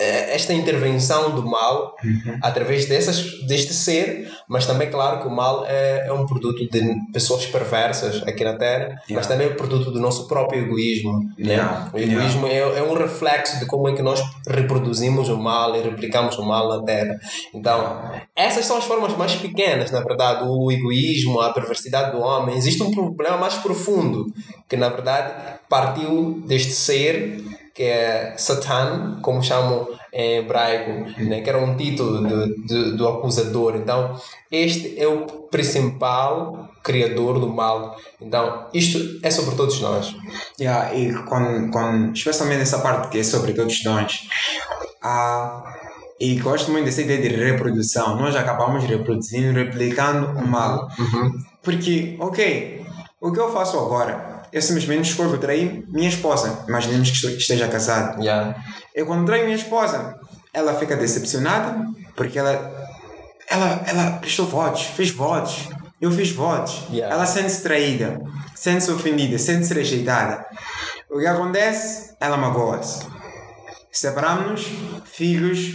esta 0.00 0.52
intervenção 0.52 1.34
do 1.34 1.44
mal 1.44 1.94
através 2.42 2.86
dessas, 2.86 3.46
deste 3.46 3.74
ser, 3.74 4.30
mas 4.48 4.66
também, 4.66 4.90
claro, 4.90 5.20
que 5.20 5.28
o 5.28 5.30
mal 5.30 5.64
é, 5.66 6.06
é 6.06 6.12
um 6.12 6.26
produto 6.26 6.68
de 6.70 6.94
pessoas 7.12 7.46
perversas 7.46 8.22
aqui 8.26 8.44
na 8.44 8.56
Terra, 8.56 9.00
mas 9.10 9.26
também 9.26 9.46
é 9.46 9.50
produto 9.50 9.90
do 9.90 10.00
nosso 10.00 10.26
próprio 10.26 10.62
egoísmo. 10.62 11.20
Yeah. 11.38 11.84
Né? 11.84 11.90
O 11.92 11.98
egoísmo 11.98 12.46
é, 12.46 12.58
é 12.58 12.82
um 12.82 12.94
reflexo 12.94 13.58
de 13.58 13.66
como 13.66 13.88
é 13.88 13.94
que 13.94 14.02
nós 14.02 14.20
reproduzimos 14.46 15.28
o 15.28 15.36
mal 15.36 15.76
e 15.76 15.82
replicamos 15.82 16.38
o 16.38 16.44
mal 16.44 16.68
na 16.68 16.82
Terra. 16.84 17.18
Então, 17.54 18.02
essas 18.34 18.64
são 18.64 18.78
as 18.78 18.84
formas 18.84 19.16
mais 19.16 19.34
pequenas, 19.34 19.90
na 19.90 20.00
verdade, 20.00 20.44
o 20.48 20.70
egoísmo, 20.72 21.40
a 21.40 21.52
perversidade 21.52 22.12
do 22.12 22.20
homem. 22.20 22.56
Existe 22.56 22.82
um 22.82 22.90
problema 22.90 23.36
mais 23.36 23.54
profundo, 23.54 24.26
que 24.68 24.76
na 24.76 24.88
verdade 24.88 25.58
partiu 25.68 26.42
deste 26.46 26.72
ser 26.72 27.59
que 27.74 27.82
é 27.82 28.34
Satan, 28.36 29.20
como 29.22 29.42
chamam 29.42 29.88
em 30.12 30.38
hebraico, 30.38 31.20
né? 31.22 31.40
que 31.40 31.48
era 31.48 31.58
um 31.58 31.76
título 31.76 32.20
do, 32.20 32.54
do, 32.66 32.96
do 32.96 33.08
acusador. 33.08 33.76
Então, 33.76 34.20
este 34.50 35.00
é 35.00 35.06
o 35.06 35.26
principal 35.50 36.68
criador 36.82 37.38
do 37.38 37.48
mal. 37.48 37.96
Então, 38.20 38.66
isto 38.74 38.98
é 39.22 39.30
sobre 39.30 39.54
todos 39.54 39.80
nós. 39.80 40.14
Yeah, 40.58 40.94
e 40.94 41.14
quando, 41.24 41.70
quando, 41.70 42.12
especialmente 42.12 42.62
essa 42.62 42.80
parte 42.80 43.08
que 43.08 43.18
é 43.18 43.22
sobre 43.22 43.52
todos 43.52 43.84
nós, 43.84 44.28
ah, 45.02 45.62
e 46.20 46.38
gosto 46.38 46.70
muito 46.70 46.84
dessa 46.84 47.00
ideia 47.00 47.22
de 47.22 47.28
reprodução. 47.28 48.16
Nós 48.16 48.36
acabamos 48.36 48.84
reproduzindo, 48.84 49.58
replicando 49.58 50.38
o 50.38 50.46
mal. 50.46 50.86
Uhum. 50.98 51.32
Porque, 51.62 52.16
ok, 52.20 52.84
o 53.18 53.32
que 53.32 53.40
eu 53.40 53.50
faço 53.50 53.78
agora? 53.78 54.29
Eu 54.52 54.60
simplesmente 54.60 55.10
escolho 55.10 55.38
trair 55.38 55.84
minha 55.88 56.08
esposa. 56.08 56.64
Imaginemos 56.68 57.10
que 57.10 57.26
esteja 57.36 57.68
casado. 57.68 58.20
Yeah. 58.20 58.56
Eu 58.94 59.06
quando 59.06 59.26
traio 59.26 59.44
minha 59.44 59.56
esposa, 59.56 60.18
ela 60.52 60.74
fica 60.74 60.96
decepcionada 60.96 61.86
porque 62.16 62.38
ela, 62.38 62.52
ela, 63.48 63.82
ela 63.86 64.10
prestou 64.18 64.46
votos, 64.46 64.82
fez 64.82 65.10
votos. 65.10 65.68
Eu 66.00 66.10
fiz 66.10 66.32
votos. 66.32 66.86
Yeah. 66.90 67.14
Ela 67.14 67.26
sente-se 67.26 67.62
traída, 67.62 68.20
sente-se 68.54 68.90
ofendida, 68.90 69.38
sente-se 69.38 69.74
rejeitada. 69.74 70.44
O 71.10 71.18
que 71.18 71.26
acontece? 71.26 72.14
Ela 72.20 72.36
magoa-se. 72.36 73.06
Separamos-nos, 73.92 74.66
filhos 75.04 75.74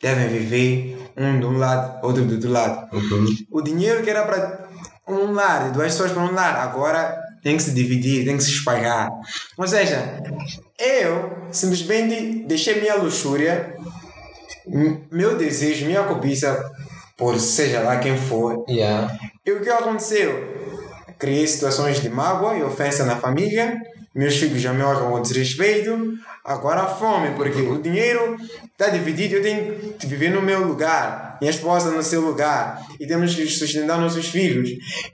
devem 0.00 0.28
viver 0.28 1.10
um 1.16 1.40
de 1.40 1.46
um 1.46 1.58
lado, 1.58 2.06
outro 2.06 2.24
do 2.24 2.34
outro 2.34 2.50
lado. 2.50 2.88
Uhum. 2.94 3.26
O 3.50 3.62
dinheiro 3.62 4.02
que 4.02 4.10
era 4.10 4.24
para 4.24 4.68
um 5.08 5.32
lar, 5.32 5.70
duas 5.72 5.92
pessoas 5.92 6.12
para 6.12 6.22
um 6.22 6.32
lar, 6.32 6.56
agora 6.56 7.25
tem 7.46 7.56
que 7.56 7.62
se 7.62 7.70
dividir, 7.70 8.24
tem 8.24 8.36
que 8.36 8.42
se 8.42 8.50
espalhar. 8.50 9.08
Ou 9.56 9.68
seja, 9.68 10.20
eu 10.76 11.30
simplesmente 11.52 12.42
deixei 12.44 12.80
minha 12.80 12.96
luxúria, 12.96 13.76
meu 15.12 15.36
desejo, 15.36 15.86
minha 15.86 16.02
cobiça, 16.02 16.60
por 17.16 17.38
seja 17.38 17.82
lá 17.82 17.98
quem 17.98 18.16
for, 18.16 18.64
Yeah. 18.68 19.16
e 19.46 19.52
o 19.52 19.60
que 19.60 19.70
aconteceu? 19.70 20.56
Criei 21.20 21.46
situações 21.46 22.00
de 22.00 22.10
mágoa 22.10 22.56
e 22.56 22.64
ofensa 22.64 23.04
na 23.04 23.14
família. 23.14 23.80
Meus 24.12 24.36
filhos 24.36 24.60
já 24.60 24.72
me 24.72 24.82
olham 24.82 25.12
com 25.12 25.22
desrespeito. 25.22 26.14
Agora 26.44 26.82
a 26.82 26.86
fome, 26.88 27.30
porque 27.36 27.62
o 27.62 27.80
dinheiro 27.80 28.36
está 28.72 28.88
dividido. 28.88 29.36
Eu 29.36 29.42
tenho 29.42 29.92
que 29.92 30.06
viver 30.06 30.30
no 30.30 30.42
meu 30.42 30.66
lugar, 30.66 31.25
minha 31.40 31.50
esposa 31.50 31.90
no 31.90 32.02
seu 32.02 32.20
lugar. 32.20 32.80
E 32.98 33.06
temos 33.06 33.34
que 33.34 33.46
sustentar 33.46 33.98
nossos 33.98 34.26
filhos. 34.26 34.70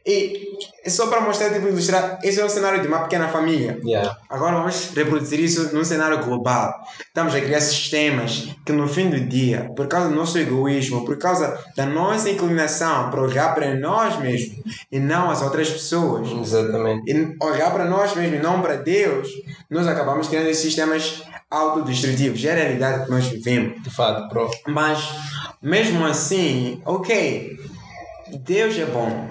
E 0.06 0.48
é 0.84 0.90
só 0.90 1.06
para 1.06 1.20
mostrar, 1.20 1.50
tipo, 1.50 1.68
ilustrar. 1.68 2.18
Esse 2.22 2.40
é 2.40 2.44
o 2.44 2.48
cenário 2.48 2.80
de 2.82 2.88
uma 2.88 3.00
pequena 3.00 3.28
família. 3.28 3.78
Yeah. 3.84 4.16
Agora 4.28 4.56
vamos 4.56 4.90
reproduzir 4.94 5.38
isso 5.40 5.74
num 5.74 5.84
cenário 5.84 6.24
global. 6.24 6.74
Estamos 7.06 7.34
a 7.34 7.40
criar 7.40 7.60
sistemas 7.60 8.48
que 8.66 8.72
no 8.72 8.88
fim 8.88 9.08
do 9.08 9.20
dia, 9.20 9.70
por 9.76 9.86
causa 9.86 10.08
do 10.08 10.14
nosso 10.14 10.38
egoísmo, 10.38 11.04
por 11.04 11.18
causa 11.18 11.58
da 11.76 11.86
nossa 11.86 12.30
inclinação 12.30 13.10
para 13.10 13.22
olhar 13.22 13.54
para 13.54 13.74
nós 13.76 14.18
mesmos 14.18 14.60
e 14.90 14.98
não 14.98 15.30
as 15.30 15.42
outras 15.42 15.70
pessoas, 15.70 16.28
Exatamente. 16.28 17.10
e 17.10 17.36
olhar 17.40 17.70
para 17.72 17.84
nós 17.84 18.14
mesmos 18.16 18.38
e 18.38 18.42
não 18.42 18.60
para 18.60 18.76
Deus, 18.76 19.28
nós 19.70 19.86
acabamos 19.86 20.28
criando 20.28 20.48
esses 20.48 20.64
sistemas 20.64 21.22
autodestrutivos. 21.52 22.44
É 22.44 22.52
a 22.52 22.54
realidade 22.54 23.04
que 23.04 23.10
nós 23.10 23.26
vivemos. 23.26 23.82
De 23.82 23.90
fato, 23.90 24.26
bro. 24.28 24.50
Mas, 24.66 24.98
mesmo 25.62 26.04
assim, 26.04 26.82
ok, 26.84 27.56
Deus 28.44 28.76
é 28.78 28.84
bom, 28.84 29.28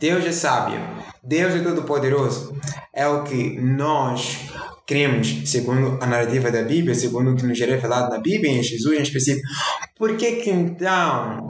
Deus 0.00 0.24
é 0.24 0.32
sábio, 0.32 0.80
Deus 1.22 1.54
é 1.54 1.60
todo-poderoso. 1.60 2.54
É 2.92 3.06
o 3.06 3.24
que 3.24 3.58
nós 3.60 4.38
cremos, 4.86 5.42
segundo 5.46 5.98
a 6.00 6.06
narrativa 6.06 6.50
da 6.50 6.62
Bíblia, 6.62 6.94
segundo 6.94 7.32
o 7.32 7.36
que 7.36 7.44
nos 7.44 7.60
é 7.60 7.66
revelado 7.66 8.10
na 8.10 8.18
Bíblia, 8.18 8.52
em 8.52 8.62
Jesus 8.62 8.98
em 8.98 9.02
específico. 9.02 9.46
Por 9.96 10.16
que 10.16 10.36
que 10.36 10.50
então 10.50 11.46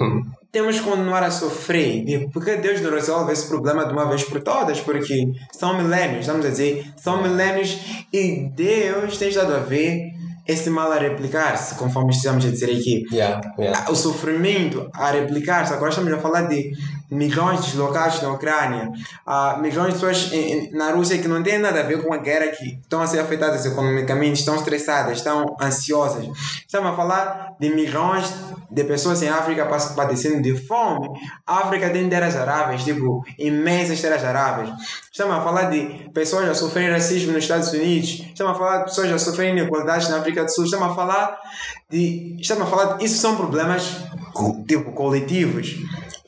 temos 0.50 0.78
que 0.78 0.84
continuar 0.84 1.22
a 1.22 1.30
sofrer? 1.30 2.28
Porque 2.32 2.56
Deus 2.56 2.80
não 2.80 2.90
resolve 2.90 3.32
esse 3.32 3.46
problema 3.46 3.86
de 3.86 3.92
uma 3.92 4.08
vez 4.08 4.24
por 4.24 4.42
todas? 4.42 4.80
Porque 4.80 5.26
são 5.52 5.76
milênios, 5.76 6.26
vamos 6.26 6.46
dizer, 6.46 6.84
são 6.96 7.22
milênios 7.22 7.78
e 8.12 8.50
Deus 8.54 9.18
tem 9.18 9.28
estado 9.28 9.54
a 9.54 9.58
ver 9.58 10.12
esse 10.48 10.70
mal 10.70 10.90
a 10.90 10.98
replicar-se, 10.98 11.74
conforme 11.74 12.10
estamos 12.10 12.46
a 12.46 12.50
dizer 12.50 12.70
aqui. 12.70 13.04
Yeah. 13.12 13.40
Yeah. 13.58 13.90
O 13.90 13.94
sofrimento 13.94 14.90
a 14.94 15.10
replicar-se. 15.10 15.74
Agora 15.74 15.90
estamos 15.90 16.10
a 16.10 16.18
falar 16.18 16.48
de 16.48 16.72
milhões 17.10 17.60
deslocados 17.64 18.20
na 18.22 18.30
Ucrânia, 18.30 18.90
ah, 19.26 19.58
milhões 19.60 19.94
de 19.94 20.00
pessoas 20.00 20.32
em- 20.32 20.70
na 20.72 20.90
Rússia 20.92 21.18
que 21.18 21.26
não 21.28 21.42
têm 21.42 21.58
nada 21.58 21.80
a 21.80 21.82
ver 21.82 22.02
com 22.02 22.12
a 22.12 22.18
guerra, 22.18 22.48
que 22.48 22.78
estão 22.82 23.00
a 23.00 23.06
ser 23.06 23.18
afetadas 23.20 23.64
economicamente, 23.64 24.40
estão 24.40 24.54
estressadas, 24.56 25.18
estão 25.18 25.56
ansiosas. 25.60 26.26
Estamos 26.66 26.92
a 26.92 26.96
falar 26.96 27.54
de 27.58 27.70
milhões 27.70 28.30
de 28.70 28.84
pessoas 28.84 29.22
em 29.22 29.28
África 29.28 29.64
padecendo 29.96 30.42
de 30.42 30.54
fome. 30.66 31.08
A 31.46 31.60
África 31.60 31.88
tem 31.90 32.08
terras 32.08 32.36
aráveis, 32.36 32.84
tipo, 32.84 33.24
imensas 33.38 34.00
terras 34.00 34.22
aráveis. 34.24 34.68
Estamos 35.10 35.34
a 35.36 35.40
falar 35.40 35.64
de 35.70 36.10
pessoas 36.12 36.48
a 36.48 36.54
sofrerem 36.54 36.90
racismo 36.92 37.32
nos 37.32 37.44
Estados 37.44 37.72
Unidos. 37.72 38.26
Estamos 38.28 38.52
a 38.54 38.58
falar 38.58 38.78
de 38.78 38.84
pessoas 38.84 39.10
a 39.12 39.18
sofrerem 39.18 39.56
inigualdades 39.58 40.08
na 40.10 40.18
África 40.18 40.44
do 40.44 40.50
Sul. 40.50 40.64
Estamos 40.64 40.88
a 40.92 40.94
falar 40.94 41.38
de. 41.90 42.36
Estamos 42.38 42.64
a 42.64 42.66
falar 42.70 42.96
de. 42.98 43.04
Isso 43.06 43.18
são 43.18 43.34
problemas 43.36 43.96
tipo 44.66 44.92
coletivos. 44.92 45.74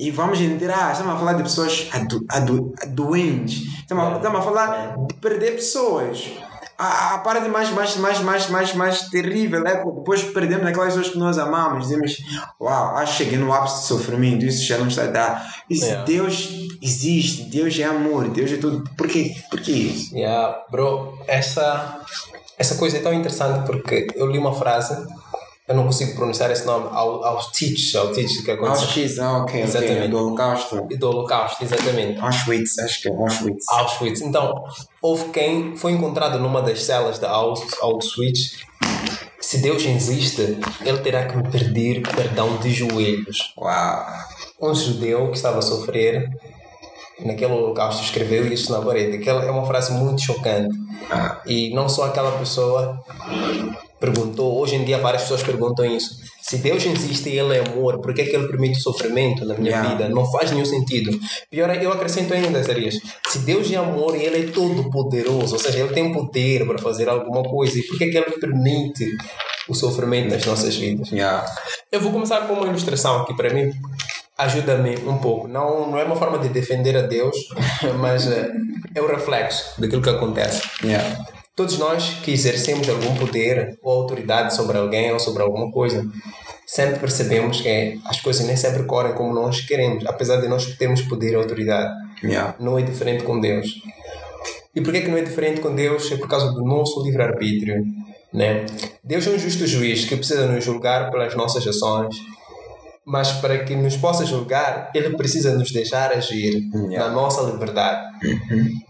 E 0.00 0.10
vamos 0.10 0.40
entrar, 0.40 0.92
estamos 0.92 1.14
a 1.14 1.18
falar 1.18 1.34
de 1.34 1.42
pessoas 1.42 1.86
adu, 1.92 2.24
adu, 2.30 2.72
doentes. 2.88 3.64
Estamos 3.80 4.04
a, 4.04 4.16
estamos 4.16 4.40
a 4.40 4.42
falar 4.42 4.96
de 4.96 5.14
perder 5.16 5.56
pessoas. 5.56 6.30
A, 6.78 7.16
a 7.16 7.18
parte 7.18 7.46
mais, 7.50 7.70
mais, 7.72 7.98
mais, 7.98 8.18
mais, 8.20 8.48
mais, 8.48 8.74
mais 8.74 9.00
terrível 9.10 9.62
é 9.66 9.76
que 9.76 9.90
depois 9.90 10.22
perdemos 10.22 10.66
aquelas 10.66 10.94
pessoas 10.94 11.10
que 11.10 11.18
nós 11.18 11.36
amamos. 11.36 11.88
Dizemos, 11.88 12.16
uau, 12.58 12.96
acho 12.96 13.18
que 13.18 13.24
cheguei 13.24 13.38
no 13.38 13.52
ápice 13.52 13.82
de 13.82 13.88
sofrimento, 13.88 14.46
isso 14.46 14.64
já 14.64 14.78
não 14.78 14.88
está 14.88 15.02
a 15.02 15.08
dar. 15.08 15.54
Isso, 15.68 15.84
Yeah. 15.84 16.04
Deus 16.06 16.48
existe, 16.80 17.42
Deus 17.50 17.78
é 17.78 17.84
amor, 17.84 18.28
Deus 18.28 18.50
é 18.52 18.56
tudo. 18.56 18.88
Por 18.96 19.06
quê? 19.06 19.34
Por 19.50 19.60
que 19.60 19.70
isso? 19.70 20.16
Yeah, 20.16 20.64
bro, 20.70 21.18
essa, 21.28 22.00
essa 22.56 22.76
coisa 22.76 22.96
é 22.96 23.00
tão 23.00 23.12
interessante 23.12 23.66
porque 23.66 24.06
eu 24.14 24.30
li 24.30 24.38
uma 24.38 24.54
frase, 24.54 24.96
eu 25.70 25.76
não 25.76 25.84
consigo 25.84 26.14
pronunciar 26.16 26.50
esse 26.50 26.66
nome, 26.66 26.88
ao, 26.90 27.24
ao 27.24 27.50
Teach, 27.52 27.96
ao 27.96 28.08
Teach 28.08 28.42
que 28.42 28.50
aconteceu. 28.50 28.86
Auschwitz, 28.86 29.18
ah, 29.20 29.38
ok, 29.38 29.62
Exatamente. 29.62 30.08
do 30.08 30.18
Holocausto. 30.18 30.82
Do 30.98 31.08
Holocausto, 31.08 31.64
exatamente. 31.64 32.20
Auschwitz, 32.20 32.78
acho 32.80 33.02
que 33.02 33.08
é 33.08 33.12
Auschwitz. 33.14 33.68
Auschwitz. 33.68 34.20
Então, 34.20 34.64
houve 35.00 35.26
quem 35.30 35.76
foi 35.76 35.92
encontrado 35.92 36.38
numa 36.40 36.60
das 36.60 36.82
celas 36.82 37.18
da 37.20 37.30
Aus- 37.30 37.62
Auschwitz. 37.80 38.58
Se 39.40 39.58
Deus 39.58 39.84
existe, 39.84 40.58
ele 40.84 40.98
terá 40.98 41.24
que 41.26 41.36
me 41.36 41.48
pedir 41.48 42.02
perdão 42.02 42.56
de 42.58 42.70
joelhos. 42.72 43.54
Uau. 43.56 44.06
Um 44.60 44.74
judeu 44.74 45.28
que 45.30 45.36
estava 45.36 45.60
a 45.60 45.62
sofrer 45.62 46.28
naquele 47.24 47.52
holocausto 47.52 48.02
escreveu 48.04 48.46
isso 48.52 48.72
na 48.72 48.80
parede. 48.80 49.16
Aquela 49.16 49.44
é 49.44 49.50
uma 49.50 49.66
frase 49.66 49.92
muito 49.92 50.22
chocante. 50.22 50.74
Ah, 51.10 51.40
E 51.46 51.70
não 51.74 51.88
só 51.88 52.04
aquela 52.04 52.32
pessoa 52.38 52.98
perguntou, 53.98 54.58
hoje 54.60 54.76
em 54.76 54.84
dia 54.84 54.98
várias 54.98 55.22
pessoas 55.22 55.42
perguntam 55.42 55.84
isso. 55.84 56.18
Se 56.42 56.56
Deus 56.58 56.84
existe 56.84 57.28
e 57.28 57.38
Ele 57.38 57.56
é 57.56 57.60
amor, 57.60 58.00
por 58.00 58.14
que, 58.14 58.22
é 58.22 58.24
que 58.24 58.34
Ele 58.34 58.48
permite 58.48 58.78
o 58.78 58.82
sofrimento 58.82 59.44
na 59.44 59.54
minha 59.54 59.70
Yeah. 59.70 59.90
vida? 59.90 60.08
Não 60.08 60.24
faz 60.32 60.50
nenhum 60.50 60.64
sentido. 60.64 61.10
Pior 61.50 61.68
é, 61.70 61.84
eu 61.84 61.92
acrescento 61.92 62.32
ainda, 62.34 62.62
Zarias. 62.62 62.98
Se 63.28 63.40
Deus 63.40 63.70
é 63.70 63.76
amor 63.76 64.16
e 64.16 64.22
Ele 64.24 64.48
é 64.48 64.50
todo 64.52 64.90
poderoso, 64.90 65.54
ou 65.54 65.60
seja, 65.60 65.78
Ele 65.78 65.92
tem 65.92 66.12
poder 66.12 66.66
para 66.66 66.78
fazer 66.78 67.08
alguma 67.08 67.42
coisa, 67.42 67.78
e 67.78 67.82
por 67.82 67.98
que, 67.98 68.04
é 68.04 68.08
que 68.10 68.16
Ele 68.16 68.40
permite 68.40 69.06
o 69.68 69.74
sofrimento 69.74 70.30
nas 70.30 70.44
nossas 70.46 70.74
vidas? 70.76 71.10
yeah. 71.12 71.44
Eu 71.92 72.00
vou 72.00 72.10
começar 72.10 72.40
com 72.48 72.54
uma 72.54 72.66
ilustração 72.66 73.18
aqui 73.20 73.34
para 73.36 73.52
mim. 73.52 73.70
Ajuda-me 74.40 74.96
um 75.06 75.18
pouco. 75.18 75.46
Não, 75.46 75.90
não 75.90 75.98
é 75.98 76.04
uma 76.04 76.16
forma 76.16 76.38
de 76.38 76.48
defender 76.48 76.96
a 76.96 77.02
Deus, 77.02 77.36
mas 78.00 78.26
eh, 78.26 78.50
é 78.94 79.00
o 79.00 79.06
reflexo 79.06 79.78
daquilo 79.78 80.00
que 80.00 80.08
acontece. 80.08 80.62
Yeah. 80.82 81.24
Todos 81.54 81.78
nós 81.78 82.14
que 82.22 82.30
exercemos 82.30 82.88
algum 82.88 83.14
poder 83.16 83.78
ou 83.82 84.00
autoridade 84.00 84.54
sobre 84.54 84.78
alguém 84.78 85.12
ou 85.12 85.20
sobre 85.20 85.42
alguma 85.42 85.70
coisa, 85.70 86.02
sempre 86.66 86.98
percebemos 86.98 87.60
que 87.60 88.00
as 88.06 88.20
coisas 88.20 88.46
nem 88.46 88.56
sempre 88.56 88.84
correm 88.84 89.12
como 89.12 89.34
nós 89.34 89.60
queremos, 89.60 90.06
apesar 90.06 90.40
de 90.40 90.48
nós 90.48 90.64
termos 90.76 91.02
poder 91.02 91.32
e 91.32 91.34
autoridade. 91.34 91.92
Yeah. 92.24 92.56
Não 92.58 92.78
é 92.78 92.82
diferente 92.82 93.24
com 93.24 93.38
Deus. 93.38 93.82
E 94.74 94.80
por 94.80 94.92
que, 94.92 95.02
que 95.02 95.08
não 95.08 95.18
é 95.18 95.22
diferente 95.22 95.60
com 95.60 95.74
Deus? 95.74 96.10
É 96.10 96.16
por 96.16 96.28
causa 96.28 96.50
do 96.52 96.64
nosso 96.64 97.02
livre-arbítrio. 97.02 97.84
Né? 98.32 98.64
Deus 99.02 99.26
é 99.26 99.30
um 99.30 99.38
justo 99.38 99.66
juiz 99.66 100.04
que 100.04 100.16
precisa 100.16 100.46
nos 100.46 100.64
julgar 100.64 101.10
pelas 101.10 101.34
nossas 101.34 101.66
ações, 101.66 102.16
mas 103.06 103.32
para 103.32 103.58
que 103.64 103.74
nos 103.74 103.96
possa 103.96 104.24
julgar, 104.26 104.90
ele 104.94 105.16
precisa 105.16 105.54
nos 105.56 105.70
deixar 105.72 106.12
agir 106.12 106.62
Yeah. 106.74 107.08
na 107.08 107.10
nossa 107.10 107.42
liberdade. 107.42 108.00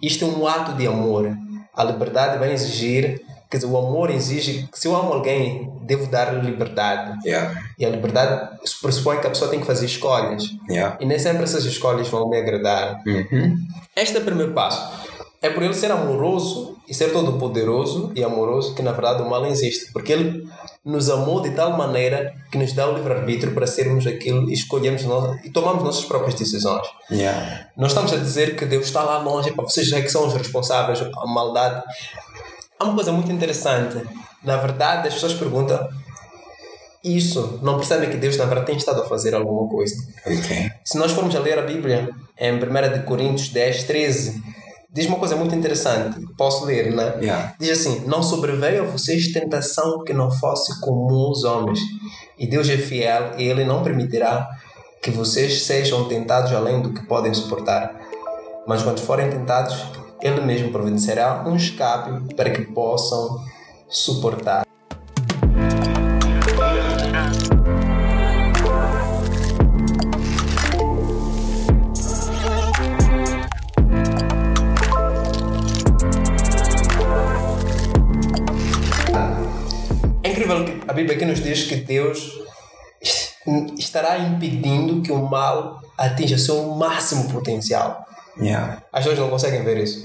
Isto 0.02 0.24
é 0.24 0.28
um 0.28 0.46
ato 0.46 0.72
de 0.74 0.86
amor. 0.86 1.36
A 1.74 1.84
liberdade 1.84 2.38
vai 2.38 2.52
exigir, 2.52 3.20
quer 3.50 3.58
dizer, 3.58 3.68
o 3.70 3.78
amor 3.78 4.10
exige 4.10 4.68
que 4.70 4.78
se 4.78 4.88
eu 4.88 4.94
amo 4.96 5.12
alguém, 5.12 5.70
devo 5.86 6.06
dar-lhe 6.06 6.40
liberdade. 6.40 7.18
Yeah. 7.26 7.58
E 7.78 7.84
a 7.86 7.88
liberdade 7.90 8.58
pressupõe 8.82 9.18
que 9.20 9.26
a 9.26 9.30
pessoa 9.30 9.50
tem 9.50 9.60
que 9.60 9.66
fazer 9.66 9.86
escolhas. 9.86 10.44
Yeah. 10.68 10.98
E 11.00 11.06
nem 11.06 11.18
sempre 11.18 11.44
essas 11.44 11.64
escolhas 11.64 12.08
vão 12.08 12.28
me 12.28 12.38
agradar. 12.38 13.00
Uhum. 13.06 13.56
Este 13.96 14.16
é 14.16 14.20
o 14.20 14.24
primeiro 14.24 14.52
passo. 14.52 15.09
É 15.42 15.48
por 15.48 15.62
ele 15.62 15.74
ser 15.74 15.90
amoroso 15.90 16.76
e 16.86 16.92
ser 16.92 17.12
todo 17.12 17.38
poderoso 17.38 18.12
e 18.14 18.22
amoroso 18.22 18.74
que 18.74 18.82
na 18.82 18.92
verdade 18.92 19.22
o 19.22 19.28
mal 19.28 19.46
existe, 19.46 19.92
porque 19.92 20.12
ele 20.12 20.46
nos 20.84 21.08
amou 21.08 21.40
de 21.40 21.50
tal 21.50 21.76
maneira 21.76 22.34
que 22.50 22.58
nos 22.58 22.72
dá 22.72 22.88
o 22.88 22.94
livre-arbítrio 22.94 23.54
para 23.54 23.66
sermos 23.66 24.06
aquilo 24.06 24.50
e 24.50 24.52
escolhemos 24.52 25.04
nós, 25.04 25.38
e 25.44 25.50
tomamos 25.50 25.82
nossas 25.82 26.04
próprias 26.04 26.34
decisões. 26.34 26.86
Yeah. 27.10 27.68
Nós 27.76 27.92
estamos 27.92 28.12
a 28.12 28.16
dizer 28.16 28.56
que 28.56 28.66
Deus 28.66 28.86
está 28.86 29.02
lá 29.02 29.18
longe, 29.18 29.52
para 29.52 29.64
vocês 29.64 29.90
é 29.92 30.02
que 30.02 30.08
são 30.08 30.26
os 30.26 30.34
responsáveis, 30.34 31.00
a 31.00 31.26
maldade. 31.26 31.82
Há 32.78 32.84
uma 32.84 32.94
coisa 32.94 33.12
muito 33.12 33.30
interessante. 33.30 34.02
Na 34.42 34.56
verdade, 34.56 35.08
as 35.08 35.14
pessoas 35.14 35.34
perguntam 35.34 35.88
isso, 37.02 37.58
não 37.62 37.76
percebem 37.76 38.10
que 38.10 38.16
Deus 38.16 38.36
na 38.36 38.44
verdade 38.44 38.66
tem 38.66 38.76
estado 38.76 39.02
a 39.02 39.06
fazer 39.06 39.34
alguma 39.34 39.68
coisa. 39.68 39.94
Okay. 40.26 40.70
Se 40.84 40.98
nós 40.98 41.12
formos 41.12 41.34
a 41.34 41.40
ler 41.40 41.58
a 41.58 41.62
Bíblia, 41.62 42.10
em 42.38 42.54
1 42.54 43.04
Coríntios 43.06 43.48
10, 43.48 43.84
13, 43.84 44.42
diz 44.92 45.06
uma 45.06 45.18
coisa 45.18 45.36
muito 45.36 45.54
interessante. 45.54 46.20
Posso 46.36 46.64
ler, 46.64 46.92
né? 46.92 47.16
Yeah. 47.20 47.54
Diz 47.58 47.70
assim: 47.70 48.04
Não 48.06 48.22
sobreveio 48.22 48.82
a 48.82 48.86
vocês 48.86 49.32
tentação 49.32 50.04
que 50.04 50.12
não 50.12 50.30
fosse 50.30 50.80
comum 50.80 51.26
aos 51.26 51.44
homens. 51.44 51.80
E 52.38 52.46
Deus 52.46 52.68
é 52.68 52.76
fiel 52.76 53.32
e 53.38 53.44
Ele 53.44 53.64
não 53.64 53.82
permitirá 53.82 54.48
que 55.02 55.10
vocês 55.10 55.62
sejam 55.62 56.08
tentados 56.08 56.52
além 56.52 56.82
do 56.82 56.92
que 56.92 57.06
podem 57.06 57.32
suportar. 57.32 57.98
Mas 58.66 58.82
quando 58.82 59.00
forem 59.00 59.30
tentados, 59.30 59.76
Ele 60.22 60.40
mesmo 60.40 60.70
providenciará 60.70 61.44
um 61.46 61.56
escape 61.56 62.34
para 62.34 62.50
que 62.50 62.62
possam 62.62 63.42
suportar. 63.88 64.66
A 80.88 80.92
Bíblia 80.92 81.16
aqui 81.16 81.24
nos 81.24 81.42
diz 81.42 81.64
que 81.64 81.76
Deus 81.76 82.40
estará 83.78 84.18
impedindo 84.18 85.00
que 85.02 85.12
o 85.12 85.28
mal 85.28 85.80
atinja 85.96 86.38
seu 86.38 86.74
máximo 86.74 87.30
potencial. 87.30 88.06
Yeah. 88.40 88.82
As 88.92 89.04
pessoas 89.04 89.18
não 89.18 89.28
conseguem 89.28 89.62
ver 89.64 89.78
isso. 89.78 90.02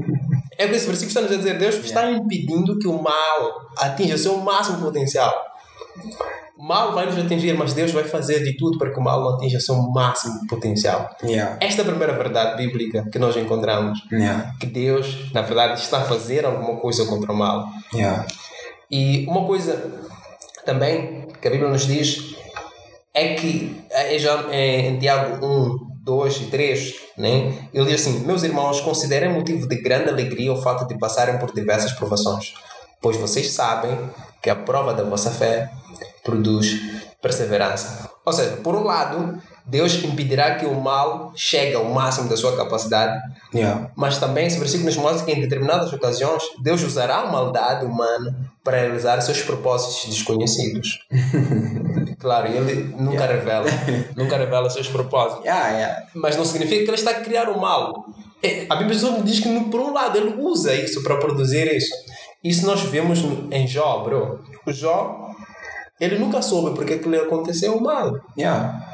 é 0.58 0.66
por 0.66 0.74
esse 0.74 0.86
versículo 0.86 1.08
está 1.08 1.20
nos 1.20 1.32
a 1.32 1.36
dizer: 1.36 1.58
Deus 1.58 1.74
está 1.76 2.10
impedindo 2.10 2.78
que 2.78 2.86
o 2.86 3.02
mal 3.02 3.70
atinja 3.76 4.16
seu 4.16 4.36
máximo 4.38 4.78
potencial. 4.78 5.32
O 6.56 6.64
mal 6.64 6.92
vai 6.92 7.06
nos 7.06 7.18
atingir, 7.18 7.54
mas 7.54 7.74
Deus 7.74 7.90
vai 7.90 8.04
fazer 8.04 8.44
de 8.44 8.56
tudo 8.56 8.78
para 8.78 8.92
que 8.92 8.98
o 8.98 9.02
mal 9.02 9.20
não 9.20 9.34
atinja 9.34 9.58
seu 9.58 9.74
máximo 9.90 10.46
potencial. 10.46 11.10
Yeah. 11.24 11.56
Esta 11.60 11.82
é 11.82 11.84
a 11.84 11.88
primeira 11.88 12.12
verdade 12.12 12.56
bíblica 12.56 13.08
que 13.10 13.18
nós 13.18 13.36
encontramos. 13.36 14.00
Que 14.60 14.66
Deus, 14.66 15.32
na 15.32 15.42
verdade, 15.42 15.80
está 15.80 15.98
a 15.98 16.04
fazer 16.04 16.44
alguma 16.44 16.78
coisa 16.78 17.04
contra 17.06 17.32
o 17.32 17.36
mal. 17.36 17.68
E 18.92 19.24
uma 19.26 19.46
coisa 19.46 19.90
também 20.66 21.26
que 21.40 21.48
a 21.48 21.50
Bíblia 21.50 21.70
nos 21.70 21.86
diz 21.86 22.36
é 23.14 23.34
que 23.34 23.82
já 24.18 24.50
é 24.50 24.80
em 24.88 24.98
Tiago 24.98 25.44
1, 25.44 25.92
2 26.04 26.36
e 26.36 26.46
3, 26.46 26.94
né? 27.16 27.68
ele 27.72 27.86
diz 27.86 28.02
assim: 28.02 28.20
Meus 28.26 28.42
irmãos, 28.42 28.82
considerem 28.82 29.32
motivo 29.32 29.66
de 29.66 29.80
grande 29.80 30.10
alegria 30.10 30.52
o 30.52 30.60
fato 30.60 30.86
de 30.86 30.98
passarem 30.98 31.38
por 31.38 31.54
diversas 31.54 31.92
provações, 31.92 32.52
pois 33.00 33.16
vocês 33.16 33.50
sabem 33.50 33.98
que 34.42 34.50
a 34.50 34.56
prova 34.56 34.92
da 34.92 35.04
vossa 35.04 35.30
fé 35.30 35.70
produz 36.22 36.78
perseverança. 37.22 38.10
Ou 38.26 38.32
seja, 38.32 38.56
por 38.56 38.74
um 38.74 38.82
lado, 38.82 39.40
Deus 39.66 39.94
impedirá 40.02 40.56
que 40.56 40.66
o 40.66 40.74
mal 40.80 41.32
chegue 41.36 41.74
ao 41.74 41.84
máximo 41.84 42.28
da 42.28 42.36
sua 42.36 42.56
capacidade, 42.56 43.20
Yeah. 43.54 43.90
mas 43.94 44.18
também 44.18 44.46
esse 44.46 44.58
versículo 44.58 44.86
nos 44.86 44.96
mostra 44.96 45.26
que 45.26 45.32
em 45.32 45.40
determinadas 45.40 45.92
ocasiões 45.92 46.42
Deus 46.62 46.82
usará 46.82 47.16
a 47.18 47.26
maldade 47.26 47.84
humana 47.84 48.34
para 48.64 48.78
realizar 48.78 49.20
seus 49.20 49.42
propósitos 49.42 50.08
desconhecidos. 50.08 51.00
claro, 52.18 52.48
ele 52.48 52.94
nunca 52.98 53.26
revela, 53.26 53.66
nunca 54.16 54.38
revela 54.38 54.70
seus 54.70 54.88
propósitos. 54.88 55.44
Yeah, 55.44 55.68
yeah. 55.70 56.02
Mas 56.14 56.36
não 56.36 56.44
significa 56.46 56.82
que 56.84 56.90
ele 56.90 56.96
está 56.96 57.10
a 57.10 57.20
criar 57.20 57.50
o 57.50 57.60
mal. 57.60 58.06
É, 58.42 58.66
A 58.70 58.76
Bíblia 58.76 58.98
só 58.98 59.10
diz 59.20 59.38
que, 59.40 59.60
por 59.70 59.80
um 59.80 59.92
lado, 59.92 60.16
ele 60.16 60.34
usa 60.38 60.74
isso 60.74 61.02
para 61.02 61.18
produzir 61.18 61.70
isso. 61.74 61.92
Isso 62.42 62.64
nós 62.66 62.80
vemos 62.80 63.20
em 63.50 63.66
Jó, 63.66 63.98
bro. 64.02 64.42
O 64.66 64.72
Jó, 64.72 65.28
ele 66.00 66.18
nunca 66.18 66.40
soube 66.42 66.74
porque 66.74 66.98
que 66.98 67.08
lhe 67.08 67.18
aconteceu 67.18 67.76
o 67.76 67.82
mal. 67.82 68.18
Yeah. 68.36 68.88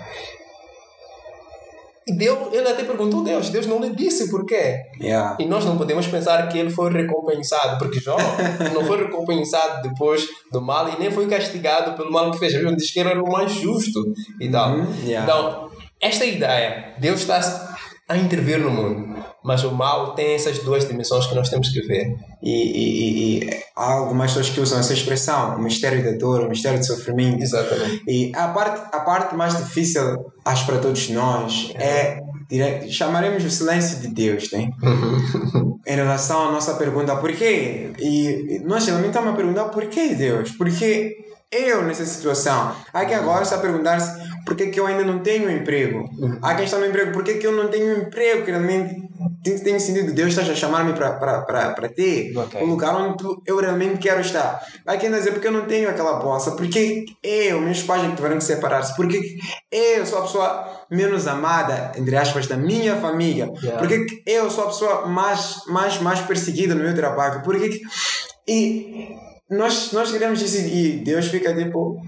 E 2.09 2.13
Deus, 2.13 2.55
ele 2.55 2.67
até 2.67 2.85
perguntou 2.85 3.21
a 3.21 3.25
Deus, 3.25 3.51
Deus 3.51 3.67
não 3.67 3.81
lhe 3.81 3.95
disse 3.95 4.31
porquê. 4.31 4.81
Yeah. 4.99 5.37
E 5.39 5.45
nós 5.45 5.67
não 5.67 5.77
podemos 5.77 6.07
pensar 6.07 6.49
que 6.49 6.57
ele 6.57 6.71
foi 6.71 6.91
recompensado, 6.91 7.77
porque 7.79 8.01
Jó 8.01 8.17
não 8.73 8.83
foi 8.87 9.05
recompensado 9.05 9.87
depois 9.87 10.27
do 10.51 10.63
mal 10.63 10.89
e 10.89 10.99
nem 10.99 11.11
foi 11.11 11.27
castigado 11.27 11.93
pelo 11.93 12.11
mal 12.11 12.31
que 12.31 12.39
fez. 12.39 12.55
A 12.55 12.59
Bíblia 12.59 12.77
diz 12.77 12.91
que 12.91 12.99
ele 12.99 13.11
era 13.11 13.23
o 13.23 13.31
mais 13.31 13.53
justo 13.53 14.11
e 14.41 14.49
tal. 14.49 14.71
Uhum, 14.71 14.87
yeah. 15.05 15.23
Então, 15.23 15.71
esta 16.01 16.25
ideia, 16.25 16.95
Deus 16.99 17.21
está 17.21 17.77
a 18.09 18.17
intervir 18.17 18.59
no 18.59 18.71
mundo, 18.71 19.23
mas 19.45 19.63
o 19.65 19.71
mal 19.71 20.15
tem 20.15 20.35
essas 20.35 20.59
duas 20.61 20.89
dimensões 20.89 21.27
que 21.27 21.35
nós 21.35 21.51
temos 21.51 21.69
que 21.69 21.83
ver. 21.83 22.17
E, 22.43 22.51
e, 22.51 22.89
e, 23.03 23.45
e 23.45 23.51
há 23.77 23.93
algumas 23.93 24.31
pessoas 24.31 24.49
que 24.49 24.61
usam 24.61 24.81
essa 24.81 24.95
expressão, 24.95 25.57
o 25.57 25.63
mistério 25.63 26.03
da 26.03 26.13
dor, 26.13 26.41
o 26.41 26.49
mistério 26.49 26.79
do 26.79 26.87
sofrimento. 26.87 27.43
Exatamente. 27.43 28.03
E 28.09 28.33
a 28.35 28.49
parte, 28.49 28.97
a 28.97 29.01
parte 29.01 29.35
mais 29.35 29.55
difícil, 29.59 30.25
acho 30.49 30.67
para 30.67 30.79
todos 30.79 31.09
nós, 31.11 31.73
é, 31.77 32.21
dire- 32.49 32.91
chamaremos 32.91 33.45
o 33.45 33.51
silêncio 33.51 33.99
de 34.01 34.09
Deus, 34.09 34.51
né? 34.53 34.71
em 35.87 35.95
relação 35.95 36.49
à 36.49 36.53
nossa 36.53 36.75
pergunta, 36.75 37.17
por 37.17 37.33
quê? 37.33 37.91
E 37.99 38.61
nós 38.65 38.85
geralmente 38.85 39.11
estamos 39.11 39.33
a 39.33 39.37
perguntar, 39.37 39.65
por 39.67 39.87
que 39.87 40.15
Deus? 40.15 40.51
Por 40.53 40.69
que 40.71 41.17
eu 41.51 41.83
nessa 41.83 42.05
situação? 42.05 42.75
Há 42.93 43.05
quem 43.05 43.15
agora 43.17 43.43
está 43.43 43.57
a 43.57 43.61
perguntar-se, 43.61 44.19
por 44.45 44.55
que, 44.57 44.67
que 44.69 44.79
eu 44.81 44.87
ainda 44.87 45.05
não 45.05 45.19
tenho 45.21 45.49
um 45.49 45.51
emprego? 45.51 46.05
Há 46.43 46.55
quem 46.55 46.65
está 46.65 46.79
no 46.79 46.87
emprego, 46.87 47.13
por 47.13 47.25
que, 47.25 47.35
que 47.35 47.47
eu 47.47 47.53
não 47.53 47.69
tenho 47.69 47.95
um 47.97 48.03
emprego 48.03 48.45
que 48.45 48.51
realmente 48.51 49.09
tem, 49.43 49.59
tem 49.59 49.79
sentido? 49.79 50.13
Deus 50.13 50.29
está 50.37 50.43
a 50.51 50.55
chamar-me 50.55 50.93
para 50.95 51.89
ter 51.95 52.37
Ok. 52.37 52.61
o 52.63 52.67
lugar 52.67 52.95
onde 52.97 53.25
eu 53.47 53.59
realmente 53.59 53.99
quero 53.99 54.21
estar. 54.21 54.61
Há 54.87 54.97
quem 54.97 55.11
dizer, 55.11 55.33
porque 55.33 55.47
eu 55.49 55.53
não 55.53 55.67
tenho 55.67 55.89
aquela 55.89 56.15
bolsa? 56.19 56.53
Porque 56.53 57.05
eu, 57.23 57.61
meus 57.61 57.83
pais 57.83 58.05
é 58.05 58.09
que 58.09 58.17
tiveram 58.17 58.39
que 58.39 58.45
separar-se? 58.45 58.95
Porque 58.97 59.37
eu 59.73 60.05
sou 60.07 60.19
a 60.19 60.23
pessoa 60.23 60.69
menos 60.91 61.27
amada, 61.27 61.93
entre 61.97 62.17
aspas, 62.17 62.47
da 62.47 62.57
minha 62.57 62.97
família? 62.97 63.51
Yeah. 63.63 63.79
Porque 63.79 64.23
eu 64.27 64.51
sou 64.51 64.65
a 64.65 64.69
pessoa 64.69 65.07
mais, 65.07 65.63
mais, 65.67 65.99
mais 66.01 66.21
perseguida 66.21 66.75
no 66.75 66.83
meu 66.83 66.95
trabalho? 66.95 67.43
Porque 67.43 67.69
que- 67.71 67.83
e 68.47 69.09
nós, 69.51 69.93
nós 69.93 70.11
queremos 70.11 70.43
e 70.43 71.01
Deus 71.05 71.29
fica 71.29 71.55
tipo 71.55 72.01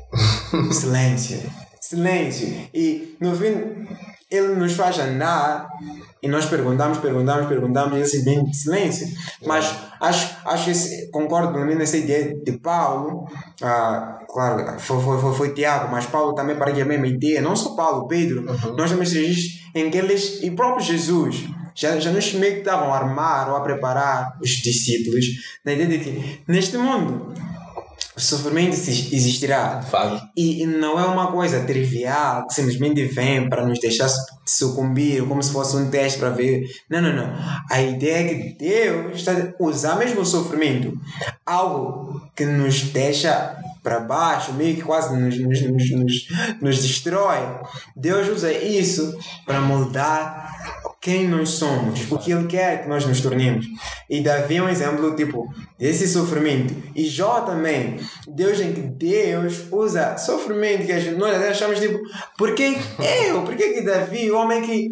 silêncio, 0.72 1.42
silêncio. 1.80 2.48
E 2.72 3.16
no 3.20 3.34
fim, 3.34 3.86
ele 4.30 4.54
nos 4.54 4.72
faz 4.74 4.98
andar 4.98 5.68
e 6.22 6.28
nós 6.28 6.46
perguntamos, 6.46 6.98
perguntamos, 6.98 7.46
perguntamos 7.46 7.94
e 7.94 7.96
ele 7.96 8.06
se 8.06 8.22
vem 8.22 8.52
silêncio. 8.52 9.08
Mas 9.44 9.76
acho, 10.00 10.36
acho 10.44 10.72
que 10.72 11.06
concordo 11.10 11.48
plenamente 11.48 11.78
nessa 11.78 11.96
ideia 11.96 12.36
de 12.36 12.52
Paulo. 12.58 13.26
Ah, 13.62 14.18
claro, 14.28 14.78
foi, 14.78 15.00
foi, 15.00 15.20
foi, 15.20 15.34
foi 15.34 15.54
Tiago, 15.54 15.90
mas 15.90 16.06
Paulo 16.06 16.34
também 16.34 16.56
partilha 16.56 16.84
a 16.84 16.88
mesma 16.88 17.06
ideia. 17.06 17.40
Não 17.40 17.56
só 17.56 17.74
Paulo, 17.74 18.06
Pedro. 18.06 18.44
Nós 18.76 18.90
também 18.90 19.08
registros 19.08 19.66
em 19.74 19.90
que 19.90 19.98
eles, 19.98 20.42
e 20.42 20.50
próprio 20.52 20.84
Jesus, 20.84 21.44
já, 21.76 22.00
já 22.00 22.10
nos 22.10 22.32
meio 22.34 22.54
que 22.54 22.58
estavam 22.60 22.92
a 22.92 22.96
armar 22.96 23.50
ou 23.50 23.56
a 23.56 23.60
preparar 23.60 24.36
os 24.42 24.50
discípulos 24.50 25.24
na 25.64 25.72
ideia 25.74 25.88
de 25.88 25.98
que 25.98 26.40
neste 26.48 26.76
mundo 26.78 27.34
o 28.16 28.20
sofrimento 28.20 28.72
exi- 28.72 29.14
existirá. 29.14 29.82
Facto. 29.82 30.26
E 30.34 30.64
não 30.64 30.98
é 30.98 31.04
uma 31.04 31.30
coisa 31.30 31.60
trivial 31.64 32.46
que 32.46 32.54
simplesmente 32.54 33.04
vem 33.04 33.46
para 33.48 33.66
nos 33.66 33.78
deixar 33.78 34.08
su- 34.08 34.24
sucumbir, 34.46 35.22
como 35.26 35.42
se 35.42 35.52
fosse 35.52 35.76
um 35.76 35.90
teste 35.90 36.18
para 36.18 36.30
ver. 36.30 36.64
Não, 36.88 37.02
não, 37.02 37.12
não. 37.14 37.34
A 37.70 37.82
ideia 37.82 38.30
é 38.30 38.34
que 38.34 38.56
Deus 38.58 39.16
está 39.16 39.32
a 39.32 39.62
usar 39.62 39.96
mesmo 39.96 40.22
o 40.22 40.26
sofrimento, 40.26 40.98
algo 41.44 42.22
que 42.34 42.46
nos 42.46 42.84
deixa 42.84 43.54
para 43.82 44.00
baixo, 44.00 44.52
meio 44.54 44.74
que 44.76 44.82
quase 44.82 45.14
nos, 45.14 45.38
nos, 45.38 45.60
nos, 45.62 45.90
nos, 45.90 46.28
nos 46.62 46.78
destrói. 46.82 47.38
Deus 47.94 48.28
usa 48.28 48.50
isso 48.50 49.16
para 49.44 49.60
moldar 49.60 50.54
quem 51.06 51.28
nós 51.28 51.50
somos, 51.50 52.10
o 52.10 52.18
que 52.18 52.32
Ele 52.32 52.48
quer 52.48 52.82
que 52.82 52.88
nós 52.88 53.06
nos 53.06 53.20
tornemos. 53.20 53.64
E 54.10 54.20
Davi 54.20 54.56
é 54.56 54.62
um 54.64 54.68
exemplo, 54.68 55.14
tipo, 55.14 55.48
desse 55.78 56.08
sofrimento. 56.08 56.74
E 56.96 57.04
Jó 57.04 57.42
também. 57.42 58.00
Deus 58.26 58.60
em 58.60 58.72
que 58.72 58.80
Deus 58.80 59.68
usa 59.70 60.18
sofrimento 60.18 60.84
que 60.84 61.10
nós 61.12 61.36
até 61.36 61.50
achamos, 61.50 61.78
tipo, 61.78 61.96
por 62.36 62.56
que 62.56 62.76
eu? 63.28 63.42
Por 63.44 63.54
que 63.54 63.68
que 63.68 63.82
Davi, 63.82 64.32
o 64.32 64.36
homem 64.36 64.62
que 64.62 64.90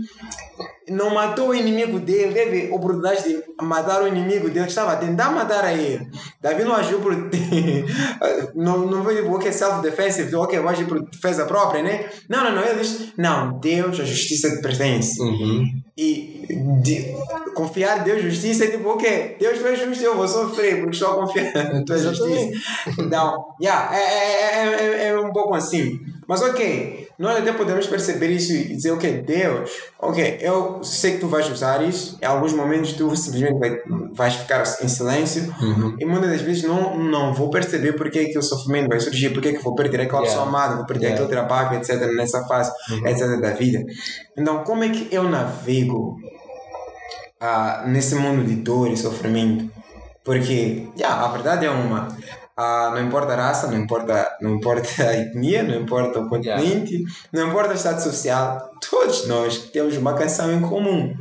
não 0.89 1.15
matou 1.15 1.49
o 1.49 1.55
inimigo 1.55 1.99
dele, 1.99 2.35
teve 2.35 2.71
oportunidade 2.73 3.23
de 3.23 3.43
matar 3.63 4.03
o 4.03 4.09
inimigo 4.09 4.51
dele, 4.51 4.67
estava 4.67 4.93
a 4.93 4.97
tentar 4.97 5.31
matar 5.31 5.65
a 5.65 5.73
ele. 5.73 6.07
Davi 6.41 6.65
não 6.65 6.75
agiu 6.75 7.01
por. 7.01 7.15
não, 8.55 8.87
não 8.87 9.03
foi 9.03 9.17
tipo, 9.17 9.35
ok, 9.35 9.51
self-defensive, 9.51 10.35
ok, 10.35 10.59
eu 10.59 10.69
agi 10.69 10.85
por 10.85 11.01
defesa 11.09 11.47
própria, 11.47 11.83
né? 11.83 12.11
Não, 12.29 12.45
não, 12.45 12.57
não. 12.57 12.65
Ele 12.65 12.81
diz: 12.81 13.13
não, 13.17 13.59
Deus, 13.59 13.99
a 14.01 14.05
justiça 14.05 14.51
te 14.51 14.61
pertence. 14.61 15.21
Uhum. 15.21 15.65
E 15.97 16.45
de, 16.83 17.15
confiar 17.55 18.01
em 18.01 18.03
Deus, 18.03 18.23
justiça 18.23 18.65
é 18.65 18.71
tipo, 18.71 18.89
ok, 18.89 19.37
Deus 19.39 19.59
tu 19.59 19.67
és 19.67 19.79
justo, 19.79 20.05
eu 20.05 20.17
vou 20.17 20.27
sofrer 20.27 20.81
porque 20.81 20.91
estou 20.91 21.13
a 21.13 21.15
confiar 21.15 21.73
na 21.73 21.85
tua 21.85 21.99
justiça. 21.99 22.51
Então, 22.99 23.45
yeah, 23.63 23.97
é, 23.97 24.01
é, 24.01 25.05
é, 25.05 25.09
é 25.09 25.19
um 25.19 25.33
pouco 25.33 25.55
assim. 25.55 26.01
Mas 26.27 26.43
ok, 26.43 27.04
nós 27.19 27.39
até 27.39 27.53
podemos 27.53 27.87
perceber 27.87 28.29
isso 28.29 28.53
e 28.53 28.69
dizer, 28.77 28.91
ok, 28.93 29.23
Deus, 29.23 29.71
ok, 30.01 30.39
eu 30.41 30.83
sei 30.83 31.13
que 31.13 31.19
tu 31.19 31.29
vais 31.29 31.49
usar 31.51 31.83
isso, 31.87 32.19
em 32.21 32.27
alguns 32.27 32.53
momentos 32.53 32.93
tu 32.95 33.15
simplesmente 33.15 33.59
vai, 33.59 33.79
vais 34.13 34.35
ficar 34.35 34.63
em 34.83 34.89
silêncio 34.89 35.45
Uhum. 35.61 35.97
e 36.01 36.05
muitas 36.05 36.31
das 36.31 36.41
vezes 36.43 36.63
não, 36.65 36.97
não 36.99 37.33
vou 37.35 37.51
perceber 37.51 37.93
porque 37.95 38.19
é 38.19 38.25
que 38.27 38.39
o 38.39 38.43
sofrimento 38.43 38.89
vai 38.89 38.99
surgir, 39.01 39.31
porque 39.31 39.49
é 39.49 39.53
que 39.53 39.63
vou 39.63 39.75
perder 39.75 40.01
aquela 40.03 40.23
Yeah. 40.23 40.29
pessoa 40.41 40.49
amada, 40.49 40.77
vou 40.77 40.87
perder 40.87 41.07
Yeah. 41.09 41.25
aquele 41.25 41.41
trabalho, 41.41 41.79
etc, 41.79 42.13
nessa 42.17 42.45
fase, 42.47 42.73
etc 43.05 43.41
da 43.41 43.51
vida. 43.51 43.85
Então, 44.37 44.65
como 44.65 44.83
é 44.85 44.89
que 44.89 45.09
eu 45.15 45.25
navego 45.25 46.17
ah, 47.41 47.85
nesse 47.87 48.15
mundo 48.15 48.45
de 48.45 48.57
dor 48.57 48.91
e 48.91 48.97
sofrimento? 48.97 49.71
Porque, 50.25 50.89
yeah, 50.99 51.23
a 51.25 51.29
verdade 51.29 51.67
é 51.67 51.71
uma. 51.71 52.09
Ah, 52.57 52.93
não 52.95 53.05
importa 53.05 53.33
a 53.33 53.37
raça, 53.37 53.67
não 53.67 53.77
importa, 53.77 54.37
não 54.41 54.55
importa 54.55 55.03
a 55.09 55.17
etnia, 55.19 55.63
não 55.65 55.75
importa 55.81 56.21
o 56.21 56.29
continente, 56.29 57.03
não 57.33 57.49
importa 57.49 57.73
o 57.73 57.75
estado 57.75 58.01
social, 58.01 58.71
todos 58.89 59.27
nós 59.27 59.59
temos 59.73 59.97
uma 59.97 60.15
canção 60.15 60.53
em 60.53 60.61
comum. 60.61 61.13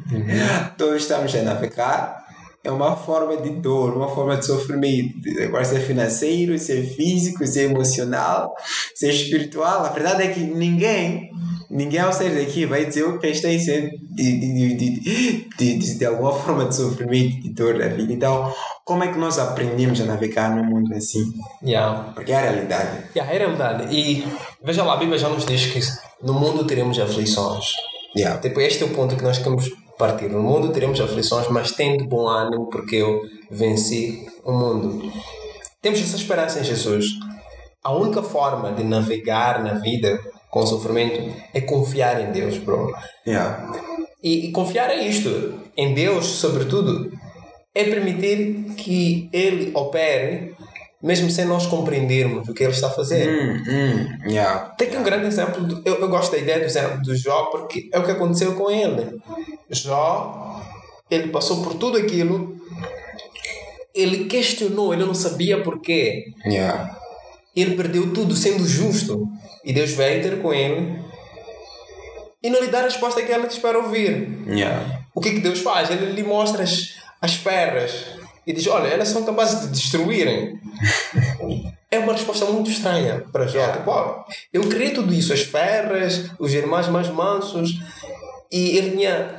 Todos 0.78 1.02
estamos 1.02 1.34
a 1.36 1.42
navegar. 1.42 2.24
É 2.66 2.72
uma 2.72 2.96
forma 2.96 3.36
de 3.38 3.50
dor, 3.50 3.94
uma 3.98 4.08
forma 4.08 4.38
de 4.38 4.46
sofrimento. 4.46 5.18
Agora, 5.44 5.66
se 5.66 5.76
é 5.76 5.80
financeiro, 5.82 6.58
se 6.58 6.72
é 6.72 6.82
físico, 6.82 7.46
se 7.46 7.60
é 7.60 7.64
emocional, 7.64 8.54
se 8.96 9.06
é 9.06 9.10
espiritual. 9.10 9.84
A 9.84 9.90
verdade 9.90 10.24
é 10.24 10.28
que 10.30 10.40
ninguém, 10.40 11.30
ninguém 11.70 12.00
ao 12.00 12.14
sair 12.14 12.34
daqui 12.34 12.66
vai 12.66 12.86
dizer 12.86 13.04
o 13.04 13.20
que 13.20 13.28
está 13.28 13.50
em 13.50 13.60
ser 13.60 13.92
de, 14.16 14.40
de, 14.40 14.54
de, 14.54 14.76
de, 14.76 15.50
de, 15.58 15.78
de, 15.78 15.98
de 15.98 16.06
alguma 16.06 16.32
forma 16.32 16.66
de 16.66 16.76
sofrimento, 16.76 17.42
de 17.42 17.50
dor 17.50 17.78
da 17.78 17.90
vida. 17.90 18.14
Então, 18.14 18.54
como 18.86 19.04
é 19.04 19.12
que 19.12 19.18
nós 19.18 19.40
aprendemos 19.40 20.02
a 20.02 20.06
navegar 20.06 20.54
num 20.54 20.64
mundo 20.64 20.94
assim? 20.94 21.34
Yeah. 21.64 22.12
Porque 22.14 22.32
é 22.32 22.36
a 22.36 22.42
realidade. 22.42 23.10
Yeah, 23.16 23.34
é 23.34 23.38
realidade. 23.38 23.96
E 23.96 24.26
veja 24.62 24.84
lá, 24.84 24.94
a 24.94 24.98
Bíblia 24.98 25.18
já 25.18 25.30
nos 25.30 25.46
diz 25.46 25.66
que 25.68 25.80
no 26.22 26.34
mundo 26.34 26.66
teremos 26.66 27.00
aflições. 27.00 27.76
Yeah. 28.16 28.40
Tipo, 28.42 28.60
este 28.60 28.84
é 28.84 28.86
o 28.86 28.94
ponto 28.94 29.16
que 29.16 29.24
nós 29.24 29.38
queremos 29.38 29.70
partir. 29.98 30.30
No 30.30 30.42
mundo 30.42 30.72
teremos 30.74 31.00
aflições, 31.00 31.48
mas 31.48 31.72
tendo 31.72 32.06
bom 32.06 32.28
ânimo, 32.28 32.70
porque 32.70 32.98
eu 32.98 33.22
venci 33.50 34.28
o 34.44 34.52
mundo. 34.52 35.12
Temos 35.82 36.02
essa 36.02 36.18
esperança 36.18 36.60
em 36.60 36.64
Jesus. 36.64 37.06
A 37.84 37.94
única 37.94 38.22
forma 38.22 38.72
de 38.74 38.84
navegar 38.84 39.64
na 39.64 39.76
vida 39.76 40.20
com 40.50 40.66
sofrimento 40.66 41.34
é 41.54 41.62
confiar 41.62 42.22
em 42.22 42.32
Deus, 42.32 42.58
bro. 42.58 42.94
Yeah. 43.26 43.72
E, 44.22 44.48
e 44.48 44.52
confiar 44.52 44.90
é 44.90 45.08
isto, 45.08 45.60
em 45.76 45.94
Deus, 45.94 46.26
sobretudo, 46.26 47.12
é 47.76 47.84
permitir 47.86 48.74
que 48.78 49.30
Ele 49.34 49.72
opere, 49.74 50.54
mesmo 51.02 51.30
sem 51.30 51.46
nós 51.46 51.66
compreendermos 51.66 52.48
o 52.48 52.54
que 52.54 52.64
Ele 52.64 52.72
está 52.74 52.88
a 52.88 52.92
fazer. 52.92 53.28
Hum, 53.30 53.64
hum, 53.68 54.30
yeah. 54.30 54.70
Tem 54.78 54.88
aqui 54.88 54.98
um 54.98 55.04
grande 55.04 55.26
exemplo, 55.26 55.64
do- 55.64 55.82
eu, 55.86 55.96
eu 55.96 56.08
gosto 56.10 56.32
da 56.32 56.38
ideia 56.38 56.60
do 56.60 56.66
exemplo 56.66 57.02
do 57.02 57.16
Jó, 57.16 57.46
porque 57.46 57.90
é 57.92 58.00
o 58.00 58.04
que 58.06 58.12
aconteceu 58.12 58.54
com 58.56 58.70
ele. 58.72 59.20
Jó, 59.70 60.62
ele 61.10 61.28
passou 61.30 61.62
por 61.64 61.74
tudo 61.76 61.98
aquilo, 61.98 62.56
ele 63.94 64.26
questionou, 64.26 64.94
ele 64.94 65.06
não 65.06 65.14
sabia 65.14 65.62
porquê. 65.62 66.26
Yeah. 66.46 66.98
Ele 67.56 67.76
perdeu 67.76 68.14
tudo 68.14 68.36
sendo 68.36 68.66
justo. 68.68 69.28
E 69.64 69.72
Deus 69.72 69.92
veio 69.92 70.22
ter 70.22 70.42
com 70.42 70.54
ele 70.54 71.00
e 72.42 72.50
não 72.50 72.60
lhe 72.62 72.68
dá 72.68 72.80
a 72.80 72.84
resposta 72.84 73.22
que 73.22 73.32
ele 73.32 73.48
espera 73.48 73.78
ouvir. 73.80 74.28
Yeah. 74.48 75.04
O 75.16 75.22
que, 75.22 75.32
que 75.32 75.40
Deus 75.40 75.60
faz? 75.60 75.90
Ele 75.90 76.08
lhe 76.12 76.24
mostra 76.24 76.64
as, 76.64 76.96
as 77.24 77.36
feras 77.36 78.04
e 78.46 78.52
diz: 78.52 78.68
Olha, 78.68 78.90
elas 78.90 79.08
são 79.08 79.24
capazes 79.24 79.62
de 79.62 79.68
destruírem. 79.70 80.60
É 81.90 81.98
uma 82.00 82.12
resposta 82.12 82.46
muito 82.46 82.70
estranha 82.70 83.24
para 83.32 83.48
Jó. 83.48 83.66
Tipo, 83.72 83.92
ó, 83.92 84.26
eu 84.52 84.62
criei 84.64 84.92
tudo 84.92 85.14
isso, 85.14 85.32
as 85.32 85.44
feras, 85.44 86.30
os 86.38 86.54
irmãos 86.54 86.90
mais 86.90 87.08
mansos, 87.08 87.80
e 88.52 88.78
ele 88.78 88.98
tinha 88.98 89.36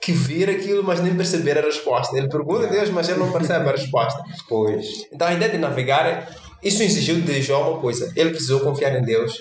que 0.00 0.10
ver 0.10 0.50
aquilo, 0.50 0.82
mas 0.82 1.00
nem 1.00 1.14
perceber 1.14 1.56
a 1.56 1.60
resposta. 1.60 2.16
Ele 2.16 2.28
pergunta 2.28 2.66
a 2.66 2.70
Deus, 2.70 2.90
mas 2.90 3.08
ele 3.08 3.20
não 3.20 3.30
percebe 3.30 3.68
a 3.68 3.72
resposta. 3.72 4.20
Pois. 4.48 5.06
Então 5.12 5.28
a 5.28 5.32
ideia 5.32 5.52
de 5.52 5.58
navegar, 5.58 6.28
isso 6.60 6.82
exigiu 6.82 7.20
de 7.20 7.40
Jó 7.40 7.70
uma 7.70 7.80
coisa: 7.80 8.12
ele 8.16 8.30
precisou 8.30 8.58
confiar 8.58 8.96
em 8.96 9.02
Deus 9.02 9.40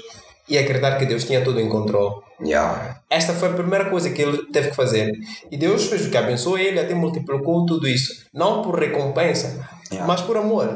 e 0.50 0.58
acreditar 0.58 0.98
que 0.98 1.06
Deus 1.06 1.24
tinha 1.24 1.42
tudo 1.42 1.60
em 1.60 1.70
controle. 1.70 2.16
Yeah. 2.42 3.02
Esta 3.10 3.34
foi 3.34 3.50
a 3.50 3.54
primeira 3.54 3.90
coisa 3.90 4.10
que 4.10 4.22
ele 4.22 4.46
teve 4.52 4.70
que 4.70 4.76
fazer. 4.76 5.12
E 5.52 5.58
Deus 5.58 5.86
fez 5.86 6.06
o 6.06 6.10
que 6.10 6.18
abençoou 6.18 6.58
ele, 6.58 6.80
até 6.80 6.94
multiplicou 6.94 7.66
tudo 7.66 7.88
isso. 7.88 8.26
Não 8.34 8.62
por 8.62 8.80
recompensa, 8.80 9.68
Yeah. 9.92 10.08
mas 10.08 10.22
por 10.22 10.38
amor. 10.38 10.70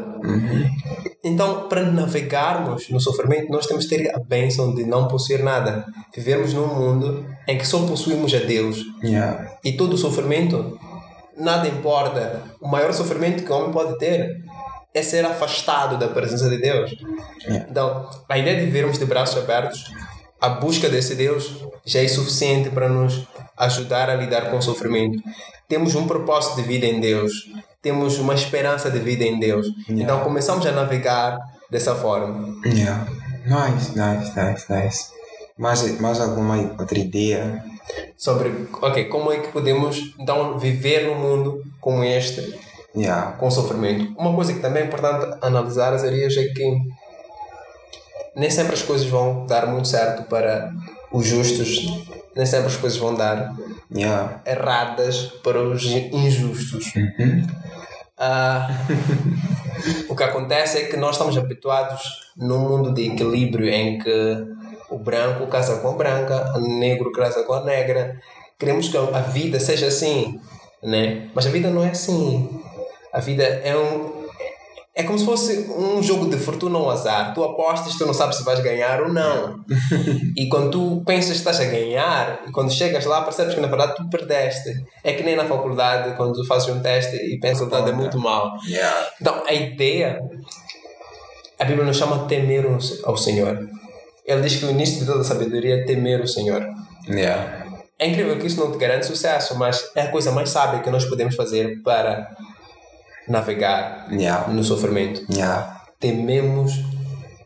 Então, 1.24 1.70
para 1.70 1.84
navegarmos 1.84 2.90
no 2.90 3.00
sofrimento, 3.00 3.52
nós 3.52 3.68
temos 3.68 3.86
que 3.86 3.96
ter 3.96 4.10
a 4.14 4.20
bênção 4.20 4.74
de 4.74 4.84
não 4.86 5.08
possuir 5.08 5.44
nada. 5.44 5.86
Vivermos 6.16 6.54
num 6.54 6.66
mundo 6.66 7.24
em 7.48 7.56
que 7.56 7.68
só 7.68 7.86
possuímos 7.86 8.34
a 8.34 8.40
Deus. 8.40 8.84
Yeah. 9.04 9.52
E 9.64 9.74
todo 9.74 9.94
o 9.94 9.98
sofrimento, 9.98 10.80
nada 11.38 11.68
importa. 11.68 12.44
O 12.60 12.68
maior 12.68 12.92
sofrimento 12.92 13.44
que 13.44 13.52
o 13.52 13.56
homem 13.56 13.72
pode 13.72 14.00
ter 14.00 14.43
é 14.94 15.02
ser 15.02 15.26
afastado 15.26 15.98
da 15.98 16.08
presença 16.08 16.50
de 16.50 16.58
Deus. 16.58 16.96
Yeah. 17.46 17.68
Então, 17.70 18.10
a 18.30 18.38
ideia 18.38 18.58
de 18.60 18.66
vivermos 18.66 19.00
de 19.00 19.06
braços 19.06 19.42
abertos, 19.42 19.92
a 20.40 20.50
busca 20.50 20.88
desse 20.88 21.16
Deus 21.16 21.64
já 21.86 22.02
é 22.02 22.08
suficiente 22.08 22.70
para 22.70 22.88
nos 22.88 23.28
ajudar 23.58 24.10
a 24.10 24.16
lidar 24.16 24.52
com 24.52 24.58
o 24.58 24.62
sofrimento. 24.62 25.22
Temos 25.68 25.96
um 25.96 26.06
propósito 26.06 26.58
de 26.58 26.64
vida 26.64 26.86
em 26.86 27.00
Deus, 27.00 27.34
temos 27.82 28.20
uma 28.20 28.36
esperança 28.36 28.92
de 28.92 29.00
vida 29.00 29.24
em 29.24 29.40
Deus. 29.40 29.68
Então, 29.90 30.20
começamos 30.20 30.66
a 30.66 30.72
navegar 30.72 31.40
dessa 31.70 31.96
forma. 31.96 32.56
Yeah. 32.66 33.08
Nice, 33.46 33.98
nice, 33.98 34.32
nice, 34.40 34.66
nice. 34.72 35.06
Mais, 35.58 36.00
mais 36.00 36.20
alguma 36.20 36.58
outra 36.80 36.98
ideia? 36.98 37.64
Sobre, 38.18 38.68
ok, 38.82 39.06
como 39.06 39.32
é 39.32 39.40
que 39.40 39.52
podemos 39.52 40.14
então 40.18 40.58
viver 40.58 41.08
num 41.08 41.16
mundo 41.16 41.62
como 41.82 42.04
este, 42.04 42.58
Yeah. 42.96 43.32
com 43.38 43.50
sofrimento. 43.50 44.14
Uma 44.18 44.34
coisa 44.36 44.54
que 44.54 44.60
também 44.60 44.84
é 44.84 44.86
importante 44.86 45.38
analisar, 45.42 45.94
Azarias, 45.94 46.38
é 46.38 46.46
que 46.46 46.78
nem 48.36 48.50
sempre 48.50 48.74
as 48.74 48.82
coisas 48.82 49.08
vão 49.08 49.46
dar 49.46 49.68
muito 49.68 49.88
certo 49.88 50.24
para 50.24 50.72
os 51.12 51.26
justos, 51.26 51.86
nem 52.36 52.46
sempre 52.46 52.68
as 52.68 52.78
coisas 52.78 53.00
vão 53.00 53.16
dar 53.16 53.54
Yeah. 53.96 54.42
erradas 54.46 55.34
para 55.44 55.60
os 55.60 55.86
injustos. 55.86 56.94
Ah, 58.18 58.68
o 60.10 60.16
que 60.16 60.24
acontece 60.24 60.80
é 60.80 60.86
que 60.86 60.98
nós 60.98 61.16
estamos 61.16 61.38
habituados 61.38 62.02
num 62.36 62.60
mundo 62.60 62.94
de 62.94 63.08
equilíbrio 63.08 63.70
em 63.70 64.00
que 64.00 64.48
o 64.90 64.98
branco 64.98 65.48
casa 65.48 65.78
com 65.78 65.90
a 65.90 65.94
branca, 65.94 66.54
o 66.56 66.60
negro 66.60 67.12
casa 67.12 67.44
com 67.44 67.54
a 67.54 67.64
negra. 67.64 68.20
Queremos 68.58 68.90
que 68.90 68.98
a 68.98 69.22
vida 69.22 69.60
seja 69.60 69.88
assim, 69.88 70.40
né? 70.82 71.30
Mas 71.36 71.46
a 71.46 71.50
vida 71.50 71.70
não 71.70 71.84
é 71.84 71.90
assim. 71.90 72.50
A 73.14 73.20
vida 73.20 73.44
é 73.44 73.78
um 73.78 74.24
é 74.96 75.02
como 75.02 75.18
se 75.18 75.26
fosse 75.26 75.72
um 75.76 76.04
jogo 76.04 76.30
de 76.30 76.38
fortuna 76.38 76.78
ou 76.78 76.90
azar. 76.90 77.34
Tu 77.34 77.44
apostas, 77.44 77.96
tu 77.96 78.06
não 78.06 78.14
sabes 78.14 78.38
se 78.38 78.44
vais 78.44 78.60
ganhar 78.60 79.02
ou 79.02 79.12
não. 79.12 79.56
e 80.38 80.48
quando 80.48 80.70
tu 80.70 81.04
pensas 81.04 81.32
que 81.32 81.38
estás 81.38 81.60
a 81.60 81.66
ganhar, 81.66 82.44
e 82.48 82.52
quando 82.52 82.72
chegas 82.72 83.04
lá, 83.06 83.24
percebes 83.24 83.56
que 83.56 83.60
na 83.60 83.68
verdade 83.68 83.96
tu 83.96 84.08
perdeste. 84.08 84.70
É 85.04 85.14
que 85.14 85.24
nem 85.24 85.36
na 85.36 85.46
faculdade, 85.46 86.16
quando 86.16 86.34
tu 86.34 86.46
fazes 86.46 86.70
um 86.70 86.80
teste 86.80 87.16
e 87.16 87.40
pensas 87.40 87.60
que 87.60 87.64
o 87.64 87.70
resultado 87.70 87.90
é 87.90 87.92
muito 87.92 88.20
mau. 88.20 88.54
Yeah. 88.68 89.08
Então, 89.20 89.44
a 89.48 89.54
ideia, 89.54 90.20
a 91.60 91.66
Bíblia 91.66 91.86
nos 91.86 91.98
chama 91.98 92.18
a 92.18 92.26
temer 92.26 92.68
ao 93.04 93.18
Senhor. 93.18 93.68
Ele 94.28 94.42
diz 94.42 94.58
que 94.58 94.66
o 94.66 94.70
início 94.70 95.00
de 95.00 95.08
toda 95.08 95.22
a 95.22 95.24
sabedoria 95.24 95.78
é 95.78 95.86
temer 95.86 96.22
o 96.22 96.28
Senhor. 96.28 96.64
Yeah. 97.10 97.66
É 97.98 98.08
incrível 98.08 98.38
que 98.38 98.46
isso 98.46 98.60
não 98.60 98.72
te 98.72 98.78
garante 98.78 99.08
sucesso, 99.08 99.58
mas 99.58 99.90
é 99.96 100.04
a 100.04 100.12
coisa 100.12 100.32
mais 100.32 100.52
sábia 100.52 100.82
que 100.82 100.92
nós 100.92 101.06
podemos 101.06 101.36
fazer 101.36 101.82
para 101.82 102.30
navegar 103.28 104.08
Yeah. 104.12 104.48
no 104.52 104.64
sofrimento. 104.64 105.26
Yeah. 105.32 105.82
Tememos 106.00 106.74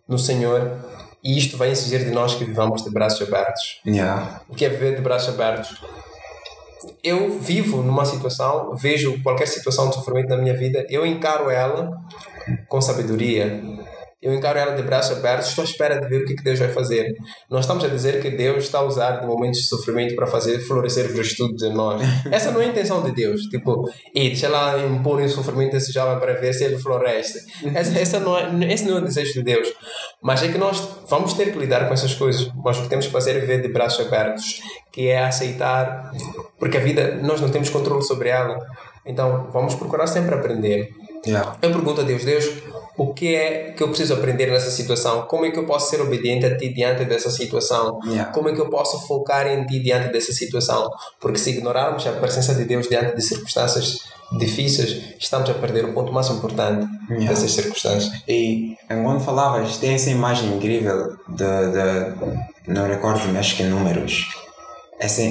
no 0.07 0.17
Senhor 0.17 0.79
e 1.23 1.37
isto 1.37 1.57
vai 1.57 1.69
exigir 1.69 2.05
de 2.05 2.11
nós 2.11 2.35
que 2.35 2.45
vivamos 2.45 2.83
de 2.83 2.89
braços 2.89 3.27
abertos. 3.27 3.81
Yeah. 3.85 4.41
O 4.47 4.55
que 4.55 4.65
é 4.65 4.69
viver 4.69 4.95
de 4.95 5.01
braços 5.01 5.33
abertos? 5.33 5.81
Eu 7.03 7.39
vivo 7.39 7.81
numa 7.83 8.05
situação, 8.05 8.75
vejo 8.75 9.21
qualquer 9.23 9.47
situação 9.47 9.89
de 9.89 9.95
sofrimento 9.95 10.29
na 10.29 10.37
minha 10.37 10.55
vida, 10.55 10.85
eu 10.89 11.05
encaro 11.05 11.49
ela 11.49 11.91
com 12.67 12.79
sabedoria. 12.79 13.61
Eu 14.19 14.33
encaro 14.33 14.57
ela 14.57 14.75
de 14.75 14.81
braços 14.81 15.15
abertos, 15.15 15.49
estou 15.49 15.61
à 15.61 15.65
espera 15.65 16.01
de 16.01 16.07
ver 16.07 16.23
o 16.23 16.25
que, 16.25 16.35
Deus 16.41 16.57
vai 16.57 16.69
fazer. 16.69 17.15
Nós 17.49 17.65
estamos 17.65 17.83
a 17.83 17.87
dizer 17.87 18.19
que 18.19 18.31
Deus 18.31 18.63
está 18.63 18.79
a 18.79 18.83
usar 18.83 19.19
de 19.19 19.27
momentos 19.27 19.59
de 19.59 19.67
sofrimento 19.67 20.15
para 20.15 20.25
fazer 20.25 20.59
florescer 20.59 21.07
virtudes 21.07 21.61
em 21.61 21.71
nós. 21.71 22.01
Essa 22.31 22.51
não 22.51 22.59
é 22.59 22.65
a 22.65 22.67
intenção 22.69 23.03
de 23.03 23.11
Deus. 23.11 23.41
Tipo, 23.43 23.87
e 24.15 24.29
deixa 24.29 24.49
lá 24.49 24.79
impor 24.79 25.21
um 25.21 25.29
sofrimento 25.29 25.75
esse 25.75 25.91
jovem 25.91 26.19
para 26.19 26.33
ver 26.33 26.51
se 26.53 26.63
ele 26.63 26.79
floresce. 26.79 27.45
Essa, 27.75 27.99
essa 27.99 28.19
não 28.19 28.35
é, 28.37 28.73
esse 28.73 28.85
não 28.85 28.97
é 28.97 29.01
o 29.01 29.03
desejo 29.03 29.33
de 29.33 29.43
Deus. 29.43 29.71
Mas 30.21 30.41
é 30.41 30.47
que 30.47 30.57
nós 30.57 30.81
vamos 31.07 31.33
ter 31.33 31.51
que 31.51 31.59
lidar 31.59 31.87
com 31.87 31.93
essas 31.93 32.15
coisas. 32.15 32.49
Mas 32.63 32.79
o 32.79 32.83
que 32.83 32.89
temos 32.89 33.05
que 33.05 33.11
fazer 33.11 33.35
é 33.35 33.39
viver 33.39 33.61
de 33.61 33.67
braços 33.67 34.07
abertos, 34.07 34.61
que 34.91 35.09
é 35.09 35.23
aceitar, 35.23 36.11
porque 36.57 36.77
a 36.77 36.79
vida, 36.79 37.19
nós 37.21 37.39
não 37.39 37.49
temos 37.49 37.69
controle 37.69 38.01
sobre 38.01 38.29
ela. 38.29 38.57
Então, 39.05 39.47
vamos 39.51 39.75
procurar 39.75 40.07
sempre 40.07 40.33
aprender. 40.33 40.89
Yeah. 41.25 41.55
Eu 41.61 41.71
pergunto 41.71 42.01
a 42.01 42.03
Deus, 42.03 42.23
Deus, 42.23 42.45
o 42.97 43.13
que 43.13 43.35
é 43.35 43.73
que 43.77 43.83
eu 43.83 43.89
preciso 43.89 44.15
aprender 44.15 44.47
nessa 44.47 44.71
situação? 44.71 45.21
Como 45.27 45.45
é 45.45 45.51
que 45.51 45.59
eu 45.59 45.65
posso 45.65 45.89
ser 45.91 46.01
obediente 46.01 46.47
a 46.47 46.57
Ti 46.57 46.69
diante 46.73 47.05
dessa 47.05 47.29
situação? 47.29 47.99
Yeah. 48.03 48.31
Como 48.31 48.49
é 48.49 48.53
que 48.53 48.59
eu 48.59 48.69
posso 48.69 49.05
focar 49.07 49.45
em 49.47 49.65
Ti 49.67 49.79
diante 49.79 50.11
dessa 50.11 50.33
situação? 50.33 50.89
Porque 51.19 51.37
se 51.37 51.51
ignorarmos 51.51 52.07
a 52.07 52.13
presença 52.13 52.55
de 52.55 52.65
Deus 52.65 52.89
diante 52.89 53.15
de 53.15 53.21
circunstâncias 53.21 53.99
difíceis, 54.39 55.15
estamos 55.19 55.47
a 55.49 55.53
perder 55.53 55.85
o 55.85 55.93
ponto 55.93 56.11
mais 56.11 56.27
importante 56.29 56.87
Yeah. 57.09 57.29
dessas 57.29 57.51
circunstâncias. 57.51 58.11
E 58.27 58.75
enquanto 58.91 59.23
falavas, 59.23 59.77
tem 59.77 59.93
essa 59.93 60.09
imagem 60.09 60.57
incrível 60.57 61.15
de, 61.29 61.45
de 62.65 62.73
não 62.73 62.85
recordo-me, 62.85 63.37
acho 63.37 63.55
que 63.55 63.63
é 63.63 63.65
números. 63.65 64.27
Essa 64.99 65.21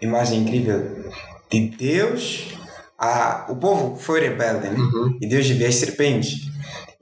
imagem 0.00 0.42
incrível 0.42 1.10
de 1.50 1.70
Deus, 1.70 2.54
a, 2.96 3.46
o 3.48 3.56
povo 3.56 3.96
foi 3.96 4.20
rebelde, 4.20 4.68
né? 4.68 4.76
E 5.20 5.26
Deus 5.26 5.46
enviou 5.46 5.68
as 5.68 5.74
serpentes. 5.74 6.47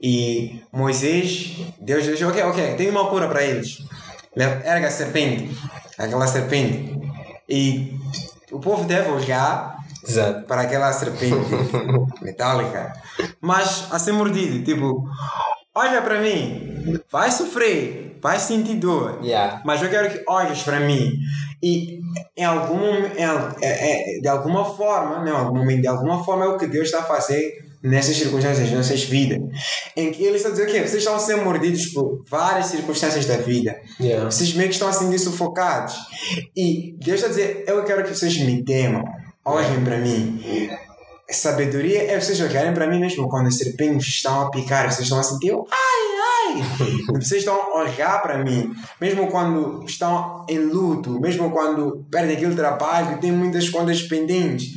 E 0.01 0.61
Moisés, 0.71 1.55
Deus 1.79 2.03
disse, 2.03 2.23
ok, 2.23 2.41
ok, 2.43 2.75
tem 2.75 2.89
uma 2.89 3.09
cura 3.09 3.27
para 3.27 3.43
eles. 3.43 3.79
Le- 4.35 4.43
Erga 4.63 4.87
a 4.87 4.91
serpente, 4.91 5.49
aquela 5.97 6.27
serpente. 6.27 6.95
E 7.49 7.93
o 8.51 8.59
povo 8.59 8.83
deve 8.83 9.09
olhar 9.09 9.75
Exato. 10.07 10.45
para 10.45 10.61
aquela 10.61 10.93
serpente 10.93 11.35
metálica, 12.21 12.93
mas 13.41 13.87
a 13.91 13.97
ser 13.97 14.11
mordido, 14.11 14.63
tipo, 14.63 15.03
olha 15.73 16.01
para 16.01 16.21
mim, 16.21 16.99
vai 17.11 17.31
sofrer, 17.31 18.17
vai 18.21 18.37
sentir 18.39 18.75
dor, 18.75 19.19
Yeah. 19.23 19.61
mas 19.65 19.81
eu 19.81 19.89
quero 19.89 20.09
que 20.11 20.23
olhes 20.27 20.61
para 20.63 20.79
mim 20.79 21.11
e 21.63 21.99
em 22.35 22.43
algum 22.45 22.83
em, 22.85 23.23
é- 23.61 24.17
é- 24.17 24.19
de 24.21 24.27
alguma 24.27 24.63
forma, 24.63 25.23
não, 25.25 25.65
de 25.65 25.87
alguma 25.87 26.23
forma 26.23 26.45
é 26.45 26.47
o 26.47 26.57
que 26.57 26.67
Deus 26.67 26.85
está 26.85 26.99
a 26.99 27.03
fazer 27.03 27.65
nessas 27.83 28.15
circunstâncias, 28.17 28.71
nessas 28.71 29.03
vidas, 29.03 29.39
em 29.95 30.11
que 30.11 30.23
Ele 30.23 30.37
está 30.37 30.49
a 30.49 30.51
dizer 30.51 30.67
o 30.67 30.71
quê? 30.71 30.79
Vocês 30.79 30.95
estão 30.95 31.15
a 31.15 31.19
ser 31.19 31.35
mordidos 31.37 31.87
por 31.87 32.23
várias 32.29 32.67
circunstâncias 32.67 33.25
da 33.25 33.37
vida, 33.37 33.75
Yeah. 33.99 34.25
vocês 34.29 34.53
meio 34.53 34.69
que 34.69 34.75
estão 34.75 34.87
a 34.87 34.93
se 34.93 35.03
sentir 35.03 35.19
sufocados. 35.19 35.95
E 36.55 36.95
Deus 36.99 37.15
está 37.21 37.27
a 37.27 37.29
dizer: 37.29 37.63
Eu 37.67 37.83
quero 37.83 38.03
que 38.03 38.13
vocês 38.15 38.37
me 38.39 38.63
temam, 38.63 39.03
olhem 39.45 39.83
para 39.83 39.97
mim. 39.97 40.41
Sabedoria 41.29 42.03
é 42.11 42.19
vocês 42.19 42.39
olharem 42.39 42.73
para 42.73 42.87
mim 42.87 42.99
mesmo 42.99 43.27
quando 43.27 43.47
as 43.47 43.57
serpentes 43.57 44.07
estão 44.07 44.43
a 44.43 44.49
picar, 44.49 44.89
vocês 44.89 45.01
estão 45.01 45.19
a 45.19 45.23
sentir, 45.23 45.51
ai, 45.51 46.55
ai. 46.55 46.63
vocês 47.21 47.41
estão 47.41 47.53
a 47.53 47.79
olhar 47.81 48.21
para 48.21 48.37
mim, 48.41 48.71
mesmo 49.01 49.27
quando 49.27 49.83
estão 49.85 50.45
em 50.49 50.59
luto, 50.59 51.19
mesmo 51.19 51.51
quando 51.51 52.05
perdem 52.09 52.37
aquele 52.37 52.55
trabalho 52.55 53.15
e 53.17 53.19
têm 53.19 53.33
muitas 53.33 53.67
contas 53.67 54.01
pendentes. 54.03 54.69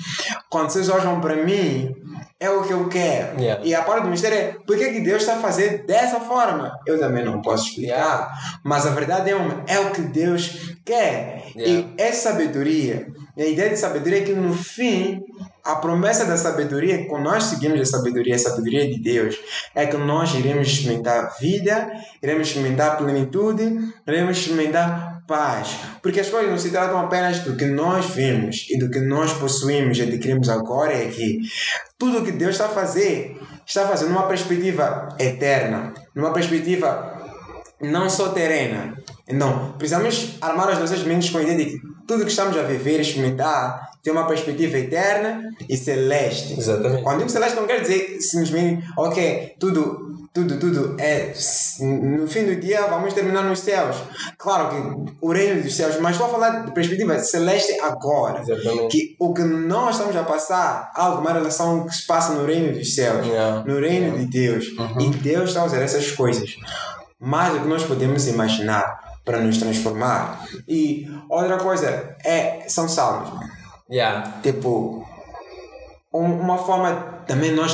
Quando 0.48 0.70
vocês 0.70 0.88
olham 0.88 1.20
para 1.20 1.36
mim, 1.36 1.94
é 2.40 2.48
o 2.48 2.62
que 2.62 2.72
eu 2.72 2.88
quero. 2.88 3.38
Yeah. 3.38 3.62
E 3.62 3.74
a 3.74 3.83
parte 3.83 4.05
do 4.05 4.09
mistério 4.09 4.38
é 4.38 4.57
por 4.66 4.79
que, 4.79 4.92
que 4.92 5.00
Deus 5.00 5.20
está 5.20 5.37
a 5.37 5.40
fazer 5.40 5.85
dessa 5.87 6.18
forma? 6.20 6.72
Eu 6.87 6.98
também 6.98 7.22
não 7.22 7.42
posso 7.42 7.68
explicar. 7.68 8.33
Mas 8.64 8.87
a 8.87 8.90
verdade 8.90 9.31
é 9.31 9.37
uma, 9.37 9.62
é 9.66 9.79
o 9.79 9.90
que 9.90 10.00
Deus 10.00 10.74
quer. 10.83 11.44
Yeah. 11.55 11.90
E 11.98 12.03
é 12.03 12.11
sabedoria. 12.12 13.07
E 13.37 13.42
a 13.42 13.46
ideia 13.46 13.68
de 13.68 13.76
sabedoria 13.76 14.20
é 14.20 14.24
que 14.24 14.33
no 14.33 14.55
fim, 14.55 15.22
a 15.62 15.76
promessa 15.76 16.24
da 16.24 16.37
sabedoria, 16.37 17.07
quando 17.07 17.24
nós 17.24 17.44
seguimos 17.44 17.81
a 17.81 17.85
sabedoria, 17.85 18.35
a 18.35 18.38
sabedoria 18.38 18.88
de 18.88 18.98
Deus, 19.00 19.37
é 19.74 19.87
que 19.87 19.96
nós 19.98 20.35
iremos 20.35 20.66
experimentar 20.66 21.37
vida, 21.38 21.90
iremos 22.22 22.48
experimentar 22.48 22.96
plenitude, 22.96 23.92
iremos 24.07 24.38
experimentar 24.38 25.10
paz. 25.31 25.77
Porque 26.03 26.19
as 26.19 26.29
coisas 26.29 26.51
não 26.51 26.59
se 26.59 26.71
tratam 26.71 26.99
apenas 26.99 27.38
do 27.38 27.55
que 27.55 27.64
nós 27.64 28.07
vemos 28.07 28.66
e 28.69 28.77
do 28.77 28.90
que 28.90 28.99
nós 28.99 29.33
possuímos 29.35 29.97
e 29.97 30.03
adquirimos 30.03 30.49
agora 30.49 30.93
é 30.93 31.07
que 31.07 31.38
tudo 31.97 32.19
o 32.19 32.25
que 32.25 32.33
Deus 32.33 32.57
está 32.57 32.66
a 32.66 32.71
fazer, 32.71 33.40
está 33.64 33.87
fazendo 33.87 34.09
numa 34.09 34.27
perspectiva 34.27 35.09
eterna, 35.21 35.95
numa 36.16 36.33
perspectiva 36.33 37.16
não 37.81 38.11
só 38.11 38.31
terrena. 38.31 38.97
Então, 39.29 39.75
precisamos 39.79 40.37
armar 40.40 40.69
as 40.71 40.81
nossas 40.81 41.05
mentes 41.05 41.31
com 41.31 41.38
a 41.38 41.43
ideia 41.43 41.59
de 41.59 41.64
que 41.66 41.81
tudo 42.11 42.25
que 42.25 42.31
estamos 42.33 42.57
a 42.57 42.62
viver 42.62 42.99
e 42.99 43.03
experimentar 43.03 43.88
tem 44.03 44.12
uma 44.12 44.27
perspectiva 44.27 44.77
eterna 44.77 45.44
e 45.68 45.77
celeste. 45.77 46.59
Exatamente. 46.59 47.05
Quando 47.05 47.18
digo 47.18 47.31
celeste, 47.31 47.55
não 47.55 47.68
quer 47.68 47.83
dizer 47.83 48.20
simplesmente, 48.20 48.85
ok, 48.96 49.55
tudo, 49.61 50.18
tudo, 50.35 50.59
tudo 50.59 50.96
é. 50.99 51.33
No 51.81 52.27
fim 52.27 52.46
do 52.46 52.57
dia, 52.57 52.85
vamos 52.88 53.14
terminar 53.14 53.44
nos 53.44 53.61
céus. 53.61 53.94
Claro 54.37 54.70
que 54.70 55.12
o 55.20 55.33
reino 55.33 55.62
dos 55.62 55.77
céus, 55.77 56.01
mas 56.01 56.16
estou 56.16 56.27
a 56.27 56.31
falar 56.31 56.64
de 56.64 56.73
perspectiva 56.73 57.16
celeste 57.20 57.79
agora. 57.81 58.40
Exatamente. 58.40 58.88
Que 58.88 59.16
o 59.20 59.33
que 59.33 59.42
nós 59.42 59.94
estamos 59.94 60.16
a 60.16 60.25
passar, 60.25 60.90
há 60.92 61.05
alguma 61.05 61.33
relação 61.33 61.87
que 61.87 61.94
se 61.94 62.05
passa 62.09 62.33
no 62.33 62.44
reino 62.44 62.77
dos 62.77 62.92
céus, 62.92 63.25
Yeah. 63.25 63.62
no 63.64 63.79
reino 63.79 64.18
de 64.18 64.25
Deus. 64.25 64.64
E 64.99 65.11
Deus 65.11 65.51
está 65.51 65.61
a 65.61 65.64
usar 65.66 65.81
essas 65.81 66.11
coisas 66.11 66.57
mais 67.20 67.53
do 67.53 67.61
que 67.61 67.68
nós 67.68 67.85
podemos 67.85 68.27
imaginar 68.27 69.10
para 69.31 69.38
nos 69.40 69.59
transformar. 69.59 70.45
E 70.69 71.09
outra 71.29 71.57
coisa 71.57 72.16
é 72.25 72.64
são 72.66 72.88
salmos. 72.88 73.31
Yeah. 73.88 74.38
Tipo, 74.43 75.07
um- 76.12 76.40
uma 76.40 76.59
forma 76.59 77.23
também 77.27 77.53
nós 77.53 77.73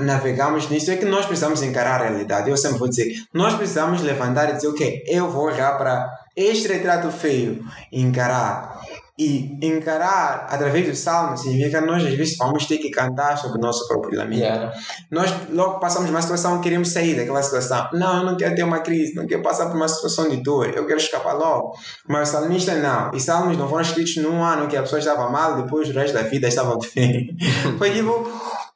navegamos 0.00 0.68
nisso 0.68 0.90
é 0.90 0.96
que 0.96 1.04
nós 1.04 1.24
precisamos 1.26 1.62
encarar 1.62 2.00
a 2.00 2.08
realidade. 2.08 2.50
Eu 2.50 2.56
sempre 2.56 2.78
vou 2.78 2.88
dizer, 2.88 3.14
nós 3.32 3.54
precisamos 3.54 4.02
levantar 4.02 4.50
e 4.50 4.54
dizer, 4.54 4.68
ok, 4.68 5.04
eu 5.06 5.30
vou 5.30 5.44
olhar 5.44 5.78
para 5.78 6.10
este 6.36 6.66
retrato 6.68 7.10
feio 7.12 7.64
e 7.92 8.00
encarar. 8.02 8.80
E 9.18 9.58
encarar 9.60 10.46
através 10.48 10.86
do 10.86 10.94
salmo 10.94 11.36
significa 11.36 11.80
que 11.80 11.86
nós 11.86 12.04
às 12.04 12.14
vezes 12.14 12.36
vamos 12.36 12.66
ter 12.66 12.78
que 12.78 12.88
cantar 12.88 13.36
sobre 13.36 13.58
o 13.58 13.60
nosso 13.60 13.88
próprio 13.88 14.16
lamento. 14.16 14.40
Yeah. 14.40 14.72
Nós 15.10 15.34
logo 15.50 15.80
passamos 15.80 16.08
uma 16.08 16.22
situação, 16.22 16.60
queremos 16.60 16.90
sair 16.90 17.16
daquela 17.16 17.42
situação. 17.42 17.88
Não, 17.94 18.18
eu 18.18 18.24
não 18.24 18.36
quero 18.36 18.54
ter 18.54 18.62
uma 18.62 18.78
crise, 18.78 19.16
não 19.16 19.26
quero 19.26 19.42
passar 19.42 19.66
por 19.66 19.76
uma 19.76 19.88
situação 19.88 20.28
de 20.28 20.36
dor, 20.36 20.68
eu 20.68 20.86
quero 20.86 21.00
escapar 21.00 21.32
logo. 21.32 21.72
Mas 22.06 22.28
o 22.28 22.32
salmista 22.32 22.74
não. 22.76 23.10
E 23.12 23.18
salmos 23.20 23.56
não 23.56 23.68
foram 23.68 23.82
escritos 23.82 24.16
num 24.18 24.42
ano 24.42 24.68
que 24.68 24.76
a 24.76 24.82
pessoa 24.82 25.00
estava 25.00 25.28
mal, 25.28 25.62
depois 25.62 25.88
o 25.88 25.92
resto 25.92 26.14
da 26.14 26.22
vida 26.22 26.46
estava 26.46 26.78
bem. 26.94 27.36
Foi 27.76 27.90
tipo 27.90 28.24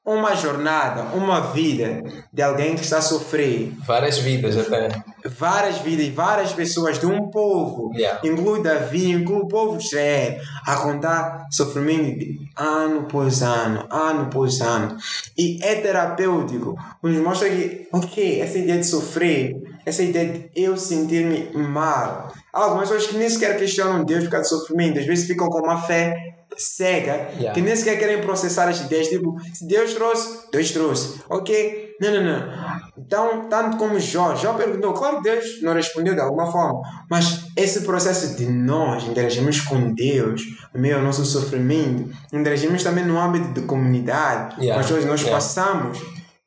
uma 0.05 0.35
jornada, 0.35 1.03
uma 1.15 1.41
vida 1.53 2.03
de 2.33 2.43
alguém 2.43 2.75
que 2.75 2.83
está 2.83 2.99
a 2.99 3.03
sofrer. 3.03 3.73
Várias 3.87 4.19
vidas 4.19 4.59
até. 4.59 4.89
Várias 5.39 5.79
vidas, 5.79 6.09
várias 6.09 6.53
pessoas 6.53 6.99
de 6.99 7.07
um 7.07 7.31
povo, 7.31 7.93
Yeah. 7.95 8.21
inclui 8.25 8.63
Davi, 8.63 9.13
inclui 9.13 9.43
o 9.43 9.49
povo 9.49 9.79
de 9.79 9.85
Israel, 9.85 10.41
a 10.67 10.77
contar 10.77 11.47
sofrimento 11.51 12.19
ano 12.57 13.01
após 13.01 13.43
ano, 13.43 13.87
ano 13.91 14.23
após 14.23 14.61
ano. 14.61 14.97
E 15.39 15.63
é 15.63 15.77
terapêutico, 15.77 16.77
nos 17.03 17.17
mostra 17.19 17.49
que, 17.49 17.87
ok, 17.93 18.41
essa 18.41 18.59
ideia 18.59 18.81
de 18.81 18.87
sofrer, 18.87 19.55
essa 19.87 20.03
ideia 20.03 20.33
de 20.33 20.51
eu 20.57 20.77
sentir-me 20.77 21.51
mal. 21.57 22.33
Algumas 22.53 22.89
pessoas 22.89 23.09
que 23.09 23.17
nem 23.17 23.29
sequer 23.29 23.57
questionam 23.57 24.05
Deus 24.05 24.25
por 24.25 24.31
causa 24.31 24.49
do 24.49 24.59
sofrimento, 24.61 24.99
às 24.99 25.07
vezes 25.07 25.27
ficam 25.27 25.49
com 25.49 25.61
uma 25.61 25.81
fé 25.83 26.35
cega, 26.59 27.31
Yeah. 27.39 27.53
que 27.53 27.61
nem 27.61 27.75
sequer 27.77 27.99
querem 27.99 28.21
processar 28.21 28.69
as 28.69 28.81
ideias, 28.81 29.09
tipo, 29.09 29.35
se 29.55 29.67
Deus 29.67 29.95
trouxe, 29.95 30.39
Deus 30.53 30.71
trouxe, 30.71 31.21
ok? 31.29 31.91
Não, 32.01 32.11
não, 32.13 32.23
não. 32.25 32.53
Então, 32.99 33.49
tanto 33.49 33.77
como 33.77 33.99
Jó, 34.01 34.35
Jó 34.35 34.55
perguntou, 34.55 34.93
claro 34.93 35.17
que 35.19 35.23
Deus 35.25 35.63
não 35.63 35.73
respondeu 35.73 36.15
de 36.15 36.21
alguma 36.21 36.51
forma, 36.51 36.81
mas 37.11 37.45
esse 37.57 37.83
processo 37.83 38.37
de 38.37 38.47
nós 38.47 39.05
interagirmos 39.05 39.61
com 39.61 39.93
Deus, 39.95 40.43
no 40.75 40.81
meio 40.81 40.99
do 40.99 41.05
nosso 41.05 41.25
sofrimento, 41.25 42.11
interagirmos 42.33 42.83
também 42.83 43.05
no 43.05 43.19
âmbito 43.21 43.53
de 43.53 43.67
comunidade, 43.67 44.57
Yeah. 44.61 44.75
com 44.75 44.81
as 44.81 44.87
coisas 44.87 45.05
que 45.05 45.11
nós 45.11 45.21
Yeah. 45.21 45.37
passamos, 45.37 45.99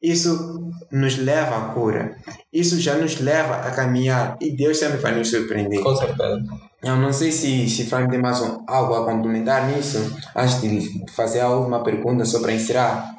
isso 0.01 0.61
nos 0.91 1.17
leva 1.17 1.57
à 1.57 1.61
cura. 1.73 2.15
Isso 2.53 2.79
já 2.79 2.95
nos 2.95 3.19
leva 3.19 3.55
a 3.55 3.71
caminhar 3.71 4.37
e 4.39 4.55
Deus 4.55 4.77
sempre 4.77 4.97
vai 4.97 5.15
nos 5.15 5.29
surpreender. 5.29 5.81
Com 5.81 5.95
certeza. 5.95 6.37
Eu 6.85 6.97
não 6.97 7.11
sei 7.11 7.31
se, 7.31 7.67
se 7.67 7.85
Frank 7.87 8.11
tem 8.11 8.21
mais 8.21 8.39
um, 8.41 8.63
algo 8.67 8.93
a 8.93 9.05
complementar 9.05 9.67
nisso, 9.69 10.15
antes 10.35 10.61
de 10.61 11.03
fazer 11.11 11.39
a 11.39 11.49
última 11.49 11.83
pergunta 11.83 12.23
só 12.25 12.39
para 12.39 12.51
encerrar. 12.51 13.15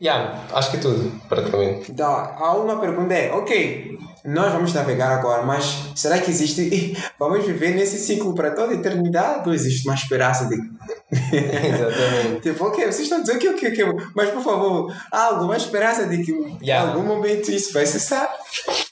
Yeah, 0.00 0.44
acho 0.52 0.70
que 0.70 0.78
tudo, 0.78 1.10
praticamente. 1.28 1.90
Então, 1.90 2.06
a 2.08 2.52
última 2.54 2.80
pergunta 2.80 3.12
é, 3.12 3.32
ok, 3.32 3.98
nós 4.24 4.52
vamos 4.52 4.72
navegar 4.72 5.10
agora, 5.10 5.42
mas 5.42 5.90
será 5.96 6.20
que 6.20 6.30
existe, 6.30 6.96
vamos 7.18 7.44
viver 7.44 7.74
nesse 7.74 7.98
ciclo 7.98 8.36
para 8.36 8.52
toda 8.52 8.72
a 8.72 8.76
eternidade 8.76 9.48
ou 9.48 9.52
existe 9.52 9.88
uma 9.88 9.96
esperança 9.96 10.46
de... 10.46 10.54
Exatamente. 11.10 12.40
tipo, 12.42 12.66
ok, 12.66 12.84
vocês 12.84 13.00
estão 13.00 13.20
dizendo 13.20 13.40
que, 13.40 13.52
que, 13.54 13.70
que, 13.72 13.84
mas 14.14 14.30
por 14.30 14.44
favor, 14.44 14.94
há 15.10 15.24
alguma 15.24 15.56
esperança 15.56 16.06
de 16.06 16.22
que 16.22 16.30
em 16.30 16.58
Yeah. 16.62 16.92
algum 16.92 17.04
momento 17.04 17.50
isso 17.50 17.72
vai 17.72 17.84
cessar? 17.84 18.32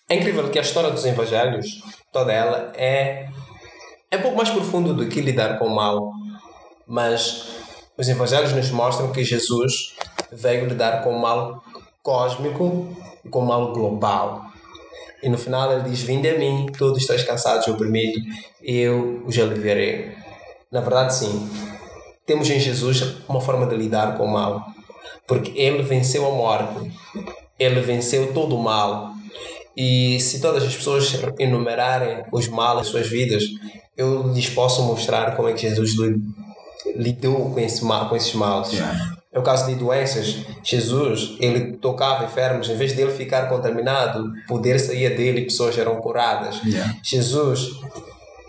É 0.09 0.17
incrível 0.17 0.49
que 0.51 0.59
a 0.59 0.63
história 0.63 0.91
dos 0.91 1.05
evangelhos, 1.05 1.81
toda 2.13 2.33
ela, 2.33 2.73
é, 2.75 3.29
é 4.17 4.19
um 4.19 4.23
pouco 4.23 4.37
mais 4.37 4.51
profundo 4.51 4.95
do 4.95 5.07
que 5.09 5.21
lidar 5.21 5.59
com 5.59 5.67
o 5.67 5.75
mal. 5.75 6.13
Mas 6.87 7.49
os 7.97 8.09
evangelhos 8.09 8.53
nos 8.53 8.71
mostram 8.71 9.13
que 9.13 9.23
Jesus 9.23 9.95
veio 10.33 10.67
lidar 10.67 11.03
com 11.03 11.11
o 11.11 11.21
mal 11.21 11.63
cósmico 12.03 12.97
e 13.25 13.29
com 13.29 13.41
o 13.41 13.47
mal 13.47 13.73
global. 13.73 14.47
E 15.23 15.29
no 15.29 15.39
final 15.39 15.73
ele 15.73 15.89
diz: 15.89 16.01
Vinde 16.01 16.29
a 16.29 16.39
mim, 16.39 16.67
todos 16.79 16.99
estáis 16.99 17.23
cansados 17.25 17.67
e 17.67 17.71
oprimidos, 17.71 18.23
eu 18.63 19.23
os 19.27 19.39
aliviarei. 19.39 20.13
Na 20.71 20.81
verdade, 20.81 21.15
sim. 21.15 21.49
Temos 22.25 22.51
em 22.51 22.59
Jesus 22.59 23.19
uma 23.29 23.41
forma 23.41 23.67
de 23.67 23.77
lidar 23.77 24.17
com 24.17 24.25
o 24.25 24.33
mal. 24.33 24.67
Porque 25.27 25.53
ele 25.61 25.83
venceu 25.83 26.27
a 26.27 26.31
morte. 26.31 26.93
Ele 27.59 27.81
venceu 27.81 28.33
todo 28.33 28.57
o 28.57 28.63
mal. 28.63 29.16
E 29.77 30.19
se 30.21 30.41
todas 30.41 30.63
as 30.63 30.75
pessoas 30.75 31.21
enumerarem 31.39 32.25
os 32.33 32.49
males 32.49 32.83
das 32.83 32.89
suas 32.89 33.09
vidas, 33.09 33.45
eu 33.97 34.33
lhes 34.33 34.49
posso 34.49 34.83
mostrar 34.83 35.37
como 35.37 35.49
é 35.49 35.53
que 35.53 35.63
Jesus 35.63 35.95
lidou 36.95 37.51
com, 37.51 37.61
esse 37.61 37.85
mal, 37.85 38.09
com 38.09 38.17
esses 38.17 38.33
males. 38.35 38.73
Yeah. 38.73 39.17
É 39.33 39.39
o 39.39 39.43
caso 39.43 39.67
de 39.67 39.75
doenças. 39.75 40.39
Jesus, 40.65 41.37
ele 41.39 41.77
tocava 41.77 42.25
enfermos, 42.25 42.71
em 42.71 42.77
vez 42.77 42.95
dele 42.95 43.13
ficar 43.13 43.49
contaminado, 43.49 44.33
poder 44.49 44.81
saía 44.81 45.11
dele 45.11 45.41
e 45.41 45.45
pessoas 45.45 45.77
eram 45.77 45.97
curadas. 45.97 46.61
Yeah. 46.65 46.95
Jesus 47.03 47.69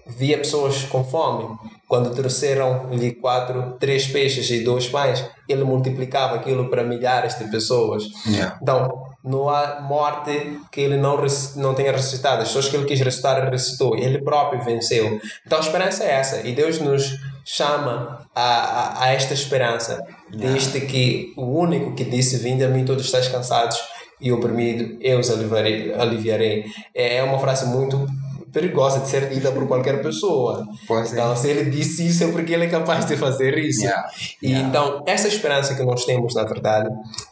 via 0.06 0.38
pessoas 0.38 0.84
com 0.84 1.04
fome. 1.04 1.46
Quando 1.88 2.14
trouxeram-lhe 2.14 3.16
quatro, 3.16 3.78
três 3.80 4.08
peixes 4.08 4.50
e 4.50 4.62
dois 4.62 4.90
pães, 4.90 5.26
ele 5.48 5.64
multiplicava 5.64 6.36
aquilo 6.36 6.70
para 6.70 6.84
milhares 6.84 7.38
de 7.38 7.50
pessoas. 7.50 8.04
Yeah. 8.26 8.58
Então, 8.62 9.07
não 9.28 9.50
há 9.50 9.82
morte 9.82 10.60
que 10.72 10.80
ele 10.80 10.98
não, 10.98 11.18
não 11.56 11.74
tenha 11.74 11.92
ressuscitado. 11.92 12.42
As 12.42 12.48
pessoas 12.48 12.70
que 12.70 12.76
ele 12.78 12.86
quis 12.86 13.00
ressuscitar, 13.00 13.50
ressuscitou. 13.50 13.98
Ele 13.98 14.20
próprio 14.20 14.64
venceu. 14.64 15.20
Então, 15.46 15.58
a 15.58 15.62
esperança 15.62 16.04
é 16.04 16.12
essa. 16.12 16.48
E 16.48 16.54
Deus 16.54 16.80
nos 16.80 17.18
chama 17.44 18.26
a, 18.34 18.42
a, 18.42 19.04
a 19.04 19.14
esta 19.14 19.34
esperança. 19.34 20.02
Desde 20.30 20.82
que 20.82 21.34
o 21.36 21.46
único 21.46 21.94
que 21.94 22.06
disse: 22.06 22.38
Vinde 22.38 22.64
a 22.64 22.70
mim, 22.70 22.86
todos 22.86 23.06
estáis 23.06 23.28
cansados 23.28 23.78
e 24.20 24.32
oprimido, 24.32 24.98
eu 25.02 25.20
os 25.20 25.30
aliviarei. 25.30 25.94
aliviarei. 25.94 26.66
É 26.96 27.22
uma 27.22 27.38
frase 27.40 27.66
muito 27.66 28.08
perigosa 28.52 29.02
de 29.02 29.08
ser 29.08 29.30
dita 29.30 29.52
por 29.52 29.68
qualquer 29.68 30.02
pessoa. 30.02 30.66
Pois 30.88 31.12
então, 31.12 31.34
é. 31.34 31.36
se 31.36 31.50
ele 31.50 31.70
disse 31.70 32.08
isso 32.08 32.24
é 32.24 32.32
porque 32.32 32.54
ele 32.54 32.66
é 32.66 32.70
capaz 32.70 33.06
de 33.06 33.16
fazer 33.16 33.58
isso. 33.58 33.82
Yeah. 33.82 34.10
E 34.42 34.48
yeah. 34.48 34.68
então, 34.68 35.04
essa 35.06 35.28
esperança 35.28 35.76
que 35.76 35.84
nós 35.84 36.06
temos, 36.06 36.34
na 36.34 36.44
verdade, 36.44 36.90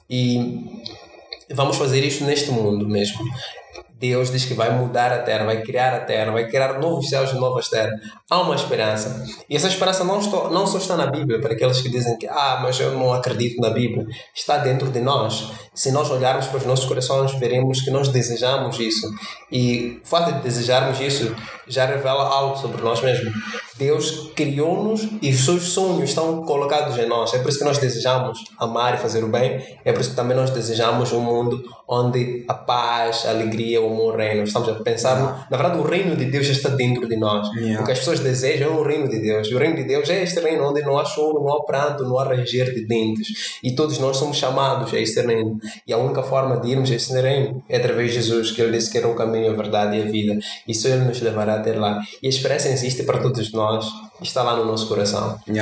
e 0.09 0.83
vamos 1.53 1.77
fazer 1.77 2.03
isso 2.03 2.23
neste 2.23 2.51
mundo 2.51 2.87
mesmo. 2.87 3.19
Deus 3.97 4.29
diz 4.29 4.43
que 4.43 4.53
vai 4.53 4.69
mudar 4.77 5.11
a 5.11 5.19
terra, 5.19 5.45
vai 5.45 5.61
criar 5.61 5.93
a 5.93 6.01
terra, 6.01 6.31
vai 6.31 6.47
criar 6.47 6.79
novos 6.79 7.07
céus 7.07 7.31
e 7.31 7.35
novas 7.35 7.69
terras. 7.69 7.93
Há 8.29 8.41
uma 8.41 8.53
esperança. 8.53 9.25
E 9.49 9.55
essa 9.55 9.67
esperança 9.67 10.03
não, 10.03 10.19
estou, 10.19 10.51
não 10.51 10.67
só 10.67 10.77
está 10.77 10.97
na 10.97 11.07
Bíblia, 11.07 11.39
para 11.39 11.53
aqueles 11.53 11.79
que 11.81 11.89
dizem 11.89 12.17
que, 12.17 12.27
ah, 12.27 12.59
mas 12.61 12.77
eu 12.79 12.91
não 12.91 13.13
acredito 13.13 13.61
na 13.61 13.69
Bíblia. 13.69 14.05
Está 14.35 14.57
dentro 14.57 14.89
de 14.89 14.99
nós. 14.99 15.51
Se 15.73 15.91
nós 15.91 16.11
olharmos 16.11 16.47
para 16.47 16.57
os 16.57 16.65
nossos 16.65 16.85
corações, 16.85 17.33
veremos 17.39 17.81
que 17.81 17.89
nós 17.89 18.09
desejamos 18.09 18.77
isso. 18.79 19.09
E 19.49 20.01
o 20.03 20.07
fato 20.07 20.33
de 20.33 20.41
desejarmos 20.41 20.99
isso 20.99 21.33
já 21.67 21.85
revela 21.85 22.23
algo 22.27 22.57
sobre 22.57 22.81
nós 22.81 23.01
mesmos. 23.01 23.33
Deus 23.77 24.31
criou-nos 24.35 25.07
e 25.21 25.31
os 25.31 25.43
seus 25.43 25.63
sonhos 25.63 26.09
estão 26.09 26.43
colocados 26.43 26.97
em 26.97 27.07
nós. 27.07 27.33
É 27.33 27.39
por 27.39 27.49
isso 27.49 27.59
que 27.59 27.65
nós 27.65 27.77
desejamos 27.77 28.43
amar 28.57 28.95
e 28.95 28.97
fazer 28.97 29.23
o 29.23 29.27
bem. 29.27 29.61
É 29.83 29.91
por 29.91 29.99
isso 29.99 30.11
que 30.11 30.15
também 30.15 30.35
nós 30.35 30.49
desejamos 30.49 31.11
um 31.11 31.19
mundo 31.19 31.61
onde 31.87 32.43
a 32.47 32.53
paz, 32.53 33.25
a 33.25 33.29
alegria, 33.29 33.81
o 33.81 33.87
amor 33.87 34.15
reinam. 34.15 34.43
Estamos 34.43 34.69
a 34.69 34.75
pensar, 34.75 35.47
na 35.51 35.57
verdade, 35.57 35.77
o 35.79 35.83
reino 35.83 36.15
de 36.15 36.25
Deus 36.25 36.47
já 36.47 36.53
está 36.53 36.69
dentro 36.69 37.07
de 37.07 37.17
nós. 37.17 37.47
Yeah. 37.55 37.81
O 37.81 37.85
que 37.85 37.91
as 37.91 37.99
pessoas 37.99 38.19
desejam 38.21 38.71
é 38.73 38.77
o 38.77 38.81
reino 38.81 39.09
de 39.09 39.19
Deus. 39.19 39.47
E 39.49 39.55
o 39.55 39.59
reino 39.59 39.75
de 39.75 39.83
Deus 39.83 40.09
é 40.09 40.23
este 40.23 40.39
reino 40.39 40.69
onde 40.69 40.81
não 40.81 40.97
há 40.97 41.03
choro, 41.03 41.43
não 41.43 41.53
há 41.53 41.63
pranto, 41.63 42.03
não 42.03 42.17
há 42.17 42.23
ranger 42.23 42.73
de 42.73 42.87
dentes. 42.87 43.59
E 43.61 43.75
todos 43.75 43.99
nós 43.99 44.17
somos 44.17 44.37
chamados 44.37 44.93
a 44.93 44.99
esse 44.99 45.21
reino. 45.21 45.59
E 45.85 45.93
a 45.93 45.97
única 45.97 46.23
forma 46.23 46.57
de 46.57 46.71
irmos 46.71 46.89
a 46.91 46.95
esse 46.95 47.13
reino 47.21 47.61
é 47.69 47.77
através 47.77 48.11
de 48.11 48.21
Jesus, 48.21 48.51
que 48.51 48.61
ele 48.61 48.71
disse 48.71 48.89
que 48.89 48.97
era 48.97 49.07
o 49.07 49.15
caminho, 49.15 49.51
a 49.51 49.53
verdade 49.53 49.97
e 49.97 50.01
a 50.01 50.05
vida. 50.05 50.39
E 50.67 50.73
só 50.73 50.87
ele 50.87 51.03
nos 51.03 51.21
levará 51.21 51.54
até 51.55 51.73
lá. 51.73 52.01
E 52.21 52.27
a 52.27 52.29
esperança 52.29 52.69
existe 52.69 53.03
para 53.03 53.19
todos 53.19 53.51
nós. 53.51 53.85
Está 54.21 54.43
lá 54.43 54.55
no 54.55 54.65
nosso 54.65 54.87
coração. 54.87 55.39
E 55.47 55.59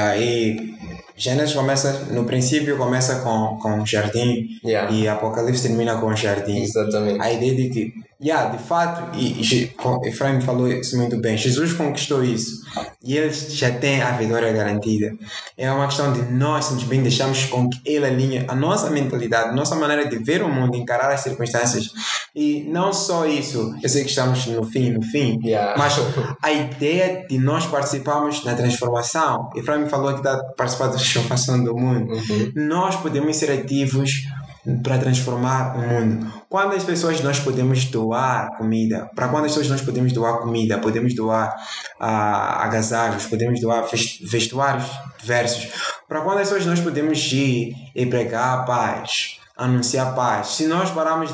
Gênesis 1.15 1.53
começa, 1.53 2.07
no 2.11 2.25
princípio 2.25 2.77
começa 2.77 3.19
com, 3.19 3.57
com 3.61 3.85
jardim 3.85 4.47
yeah. 4.65 4.91
e 4.91 5.07
Apocalipse 5.07 5.67
termina 5.67 5.95
com 5.97 6.07
o 6.07 6.15
jardim. 6.15 6.61
Exatamente. 6.61 7.21
A 7.21 7.31
ideia 7.31 7.55
de 7.55 7.69
que 7.69 7.93
Yeah, 8.23 8.55
de 8.55 8.63
fato, 8.63 9.17
e, 9.17 9.41
e 9.41 9.75
Efraim 10.07 10.39
falou 10.39 10.71
isso 10.71 10.97
muito 10.97 11.17
bem. 11.17 11.37
Jesus 11.37 11.73
conquistou 11.73 12.23
isso 12.23 12.63
e 13.03 13.17
ele 13.17 13.33
já 13.33 13.69
tem 13.69 14.01
a 14.01 14.11
vitória 14.11 14.49
garantida. 14.53 15.11
É 15.57 15.69
uma 15.69 15.87
questão 15.87 16.13
de 16.13 16.21
nós 16.31 16.65
simplesmente 16.65 17.01
deixarmos 17.01 17.43
com 17.45 17.69
que 17.69 17.81
ele 17.85 18.05
alinhe 18.05 18.45
a 18.47 18.55
nossa 18.55 18.89
mentalidade, 18.89 19.49
a 19.49 19.51
nossa 19.51 19.75
maneira 19.75 20.07
de 20.07 20.17
ver 20.19 20.41
o 20.41 20.47
mundo, 20.47 20.77
encarar 20.77 21.11
as 21.11 21.19
circunstâncias. 21.19 21.91
E 22.33 22.63
não 22.69 22.93
só 22.93 23.27
isso, 23.27 23.75
eu 23.83 23.89
sei 23.89 24.03
que 24.05 24.09
estamos 24.09 24.45
no 24.45 24.63
fim, 24.63 24.91
no 24.91 25.01
fim, 25.01 25.37
yeah. 25.43 25.75
mas 25.77 25.95
a 26.41 26.49
ideia 26.49 27.25
de 27.27 27.37
nós 27.37 27.65
participarmos 27.65 28.45
na 28.45 28.55
transformação. 28.55 29.49
Efraim 29.53 29.85
falou 29.89 30.13
que 30.13 30.19
está 30.19 30.41
participando 30.55 30.97
da 31.13 31.21
transformação 31.21 31.63
do 31.63 31.75
mundo. 31.75 32.13
Uhum. 32.13 32.51
Nós 32.55 32.95
podemos 32.95 33.35
ser 33.35 33.51
ativos 33.51 34.23
para 34.81 34.97
transformar 34.97 35.75
o 35.75 35.81
mundo. 35.81 36.33
Quando 36.47 36.73
as 36.73 36.83
pessoas 36.83 37.21
nós 37.21 37.39
podemos 37.39 37.83
doar 37.85 38.55
comida, 38.57 39.09
para 39.13 39.27
quando 39.27 39.45
as 39.45 39.51
pessoas 39.51 39.69
nós 39.69 39.81
podemos 39.81 40.13
doar 40.13 40.39
comida, 40.39 40.77
podemos 40.77 41.13
doar 41.13 41.53
ah, 41.99 42.63
agasalhos, 42.63 43.25
podemos 43.25 43.59
doar 43.59 43.85
vestuários 44.21 44.85
diversos, 45.19 45.67
para 46.07 46.21
quando 46.21 46.39
as 46.39 46.47
pessoas 46.47 46.65
nós 46.65 46.79
podemos 46.79 47.19
ir 47.33 47.75
e 47.93 48.05
pregar 48.05 48.59
a 48.59 48.63
paz, 48.63 49.39
anunciar 49.55 50.15
paz. 50.15 50.47
Se 50.47 50.65
nós 50.65 50.89
pararmos, 50.89 51.29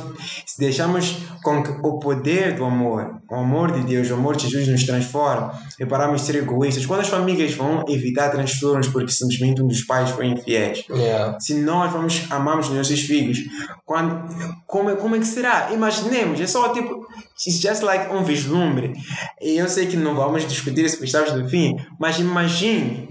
se 0.45 0.59
deixamos 0.59 1.15
com 1.41 1.63
que 1.63 1.71
o 1.81 1.99
poder 1.99 2.53
do 2.55 2.65
amor, 2.65 3.21
o 3.29 3.35
amor 3.35 3.71
de 3.71 3.81
Deus, 3.81 4.09
o 4.09 4.15
amor 4.15 4.35
de 4.35 4.43
Jesus 4.43 4.67
nos 4.67 4.83
transforme 4.85 5.51
e 5.79 5.85
pararmos 5.85 6.21
de 6.21 6.27
ser 6.27 6.35
egoístas, 6.35 6.85
quando 6.85 6.99
as 6.99 7.07
famílias 7.07 7.53
vão 7.53 7.85
evitar 7.87 8.29
transtornos 8.29 8.89
porque 8.89 9.11
simplesmente 9.11 9.61
um 9.61 9.67
dos 9.67 9.83
pais 9.83 10.09
foi 10.09 10.27
infiel, 10.27 10.73
yeah. 10.89 11.39
se 11.39 11.53
nós 11.53 11.91
vamos 11.93 12.27
amarmos 12.29 12.69
nossos 12.69 12.99
filhos, 12.99 13.39
quando, 13.85 14.27
como, 14.67 14.95
como 14.97 15.15
é 15.15 15.19
que 15.19 15.25
será? 15.25 15.71
Imaginemos, 15.71 16.41
é 16.41 16.47
só 16.47 16.73
tipo, 16.73 17.07
it's 17.47 17.61
just 17.61 17.81
like 17.81 18.13
um 18.13 18.23
vislumbre. 18.23 18.93
E 19.41 19.57
eu 19.57 19.69
sei 19.69 19.87
que 19.87 19.95
não 19.95 20.13
vamos 20.13 20.45
discutir 20.45 20.83
esse 20.83 21.01
estamos 21.03 21.31
do 21.31 21.47
fim, 21.47 21.77
mas 21.97 22.19
imagine 22.19 23.07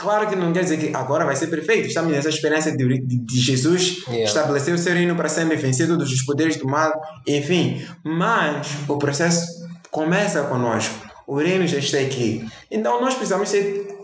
Claro 0.00 0.26
que 0.26 0.34
não 0.34 0.50
quer 0.50 0.62
dizer 0.62 0.78
que 0.78 0.96
agora 0.96 1.26
vai 1.26 1.36
ser 1.36 1.48
perfeito. 1.48 1.86
Estamos 1.86 2.10
nessa 2.10 2.30
experiência 2.30 2.74
de, 2.74 3.06
de, 3.06 3.18
de 3.18 3.38
Jesus 3.38 3.98
yeah. 4.06 4.24
estabelecer 4.24 4.74
o 4.74 4.78
seu 4.78 4.94
reino 4.94 5.14
para 5.14 5.28
sempre, 5.28 5.56
vencer 5.56 5.86
todos 5.86 6.10
os 6.10 6.22
poderes 6.22 6.56
do 6.56 6.66
mal, 6.66 6.90
enfim. 7.26 7.86
Mas 8.02 8.66
o 8.88 8.96
processo 8.96 9.46
começa 9.90 10.42
conosco. 10.44 10.94
O 11.26 11.36
reino 11.36 11.66
já 11.66 11.76
está 11.76 11.98
aqui. 11.98 12.48
Então 12.70 12.98
nós 12.98 13.12
precisamos 13.12 13.50
ser 13.50 13.94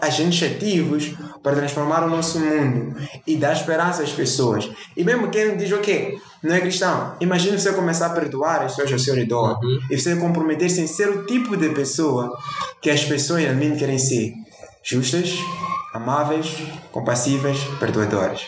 agentes 0.00 0.42
ativos 0.42 1.14
para 1.44 1.54
transformar 1.54 2.02
o 2.02 2.10
nosso 2.10 2.40
mundo 2.40 2.96
e 3.24 3.36
dar 3.36 3.52
esperança 3.52 4.02
às 4.02 4.10
pessoas. 4.10 4.68
E 4.96 5.04
mesmo 5.04 5.30
quem 5.30 5.56
diz, 5.56 5.70
ok, 5.70 6.18
não 6.42 6.56
é 6.56 6.60
cristão, 6.60 7.14
imagine 7.20 7.56
você 7.56 7.72
começar 7.72 8.06
a 8.06 8.10
perdoar 8.10 8.62
as 8.62 8.72
pessoas 8.72 8.92
ao 8.92 8.98
seu 8.98 9.14
redor 9.14 9.60
uhum. 9.62 9.78
e 9.90 9.96
você 9.96 10.16
comprometer-se 10.16 10.80
em 10.80 10.88
ser 10.88 11.08
o 11.08 11.24
tipo 11.24 11.56
de 11.56 11.68
pessoa 11.68 12.36
que 12.80 12.90
as 12.90 13.04
pessoas 13.04 13.42
realmente 13.42 13.78
querem 13.78 13.98
ser 13.98 14.32
justas, 14.86 15.34
amáveis, 15.92 16.56
compassivas, 16.92 17.58
perdoadoras. 17.80 18.46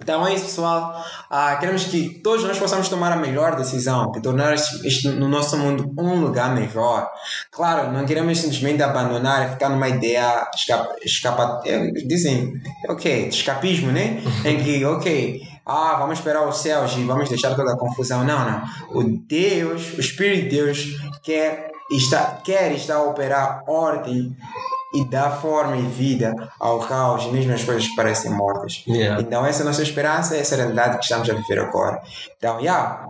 Então 0.00 0.26
é 0.26 0.34
isso, 0.34 0.46
pessoal. 0.46 1.04
Ah, 1.30 1.54
queremos 1.56 1.84
que 1.84 2.20
todos 2.24 2.44
nós 2.44 2.58
possamos 2.58 2.88
tomar 2.88 3.12
a 3.12 3.16
melhor 3.16 3.54
decisão, 3.54 4.10
de 4.10 4.20
tornar 4.20 4.54
este, 4.54 5.08
no 5.08 5.28
nosso 5.28 5.56
mundo 5.56 5.94
um 5.96 6.20
lugar 6.20 6.52
melhor. 6.54 7.08
Claro, 7.52 7.92
não 7.92 8.04
queremos 8.04 8.38
simplesmente 8.38 8.82
abandonar 8.82 9.46
e 9.46 9.52
ficar 9.52 9.68
numa 9.68 9.88
ideia 9.88 10.48
escapa, 10.54 10.96
escapa, 11.04 11.62
é, 11.64 11.86
dizem, 12.06 12.60
ok, 12.88 13.28
escapismo, 13.28 13.92
né? 13.92 14.20
em 14.44 14.58
que, 14.64 14.84
ok, 14.84 15.40
ah, 15.64 15.96
vamos 15.98 16.18
esperar 16.18 16.48
os 16.48 16.56
céus 16.56 16.96
e 16.96 17.04
vamos 17.04 17.28
deixar 17.28 17.54
toda 17.54 17.74
a 17.74 17.78
confusão. 17.78 18.24
Não, 18.24 18.50
não. 18.50 18.62
O 18.90 19.04
Deus, 19.04 19.92
o 19.96 20.00
Espírito 20.00 20.44
de 20.44 20.56
Deus 20.56 20.96
quer 21.22 21.70
está, 21.90 22.40
quer 22.42 22.72
estar 22.72 22.96
a 22.96 23.02
operar 23.02 23.62
ordem 23.68 24.36
e 24.92 25.04
dá 25.04 25.30
forma 25.30 25.76
e 25.76 25.82
vida 25.82 26.34
ao 26.58 26.80
caos, 26.80 27.30
mesmo 27.32 27.52
as 27.52 27.64
coisas 27.64 27.86
que 27.88 27.94
parecem 27.96 28.30
mortas. 28.30 28.84
Yeah. 28.86 29.22
Então, 29.22 29.44
essa 29.44 29.60
é 29.60 29.62
a 29.62 29.66
nossa 29.66 29.82
esperança, 29.82 30.36
essa 30.36 30.54
é 30.54 30.58
a 30.58 30.60
realidade 30.62 30.98
que 30.98 31.04
estamos 31.04 31.28
a 31.28 31.34
viver 31.34 31.58
agora. 31.58 32.02
Então, 32.36 32.60
yeah, 32.60 33.06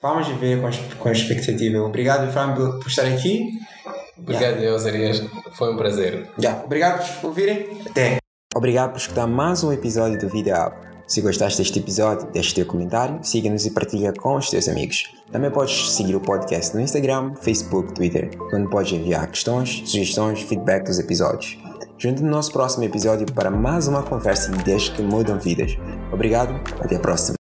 vamos 0.00 0.26
viver 0.28 0.60
com, 0.60 0.70
com 0.98 1.10
expectativa. 1.10 1.78
Obrigado, 1.82 2.30
Fran, 2.32 2.54
por 2.54 2.86
estar 2.86 3.06
aqui. 3.06 3.50
Obrigado, 4.18 4.56
yeah. 4.56 4.74
Osarias. 4.74 5.22
Foi 5.52 5.72
um 5.72 5.76
prazer. 5.76 6.28
Yeah. 6.40 6.64
Obrigado 6.64 7.20
por 7.20 7.28
ouvirem. 7.28 7.80
Até. 7.88 8.18
Obrigado 8.54 8.90
por 8.90 8.98
escutar 8.98 9.26
mais 9.26 9.64
um 9.64 9.72
episódio 9.72 10.18
do 10.18 10.28
Vida 10.28 10.66
Up. 10.66 10.91
Se 11.12 11.20
gostaste 11.20 11.58
deste 11.58 11.78
episódio, 11.78 12.26
deixe 12.32 12.54
teu 12.54 12.64
comentário, 12.64 13.18
siga-nos 13.22 13.66
e 13.66 13.70
partilha 13.70 14.14
com 14.14 14.34
os 14.34 14.48
teus 14.48 14.66
amigos. 14.66 15.14
Também 15.30 15.50
podes 15.50 15.90
seguir 15.90 16.16
o 16.16 16.20
podcast 16.20 16.74
no 16.74 16.80
Instagram, 16.80 17.34
Facebook, 17.34 17.92
Twitter, 17.92 18.30
onde 18.50 18.70
podes 18.70 18.94
enviar 18.94 19.30
questões, 19.30 19.82
sugestões, 19.84 20.40
feedback 20.40 20.86
dos 20.86 20.98
episódios. 20.98 21.58
Junte 21.98 22.22
no 22.22 22.30
nosso 22.30 22.50
próximo 22.50 22.84
episódio 22.84 23.30
para 23.30 23.50
mais 23.50 23.86
uma 23.88 24.02
conversa 24.02 24.50
de 24.52 24.60
ideias 24.60 24.88
que 24.88 25.02
mudam 25.02 25.38
vidas. 25.38 25.76
Obrigado, 26.10 26.54
até 26.80 26.96
a 26.96 26.98
próxima. 27.00 27.30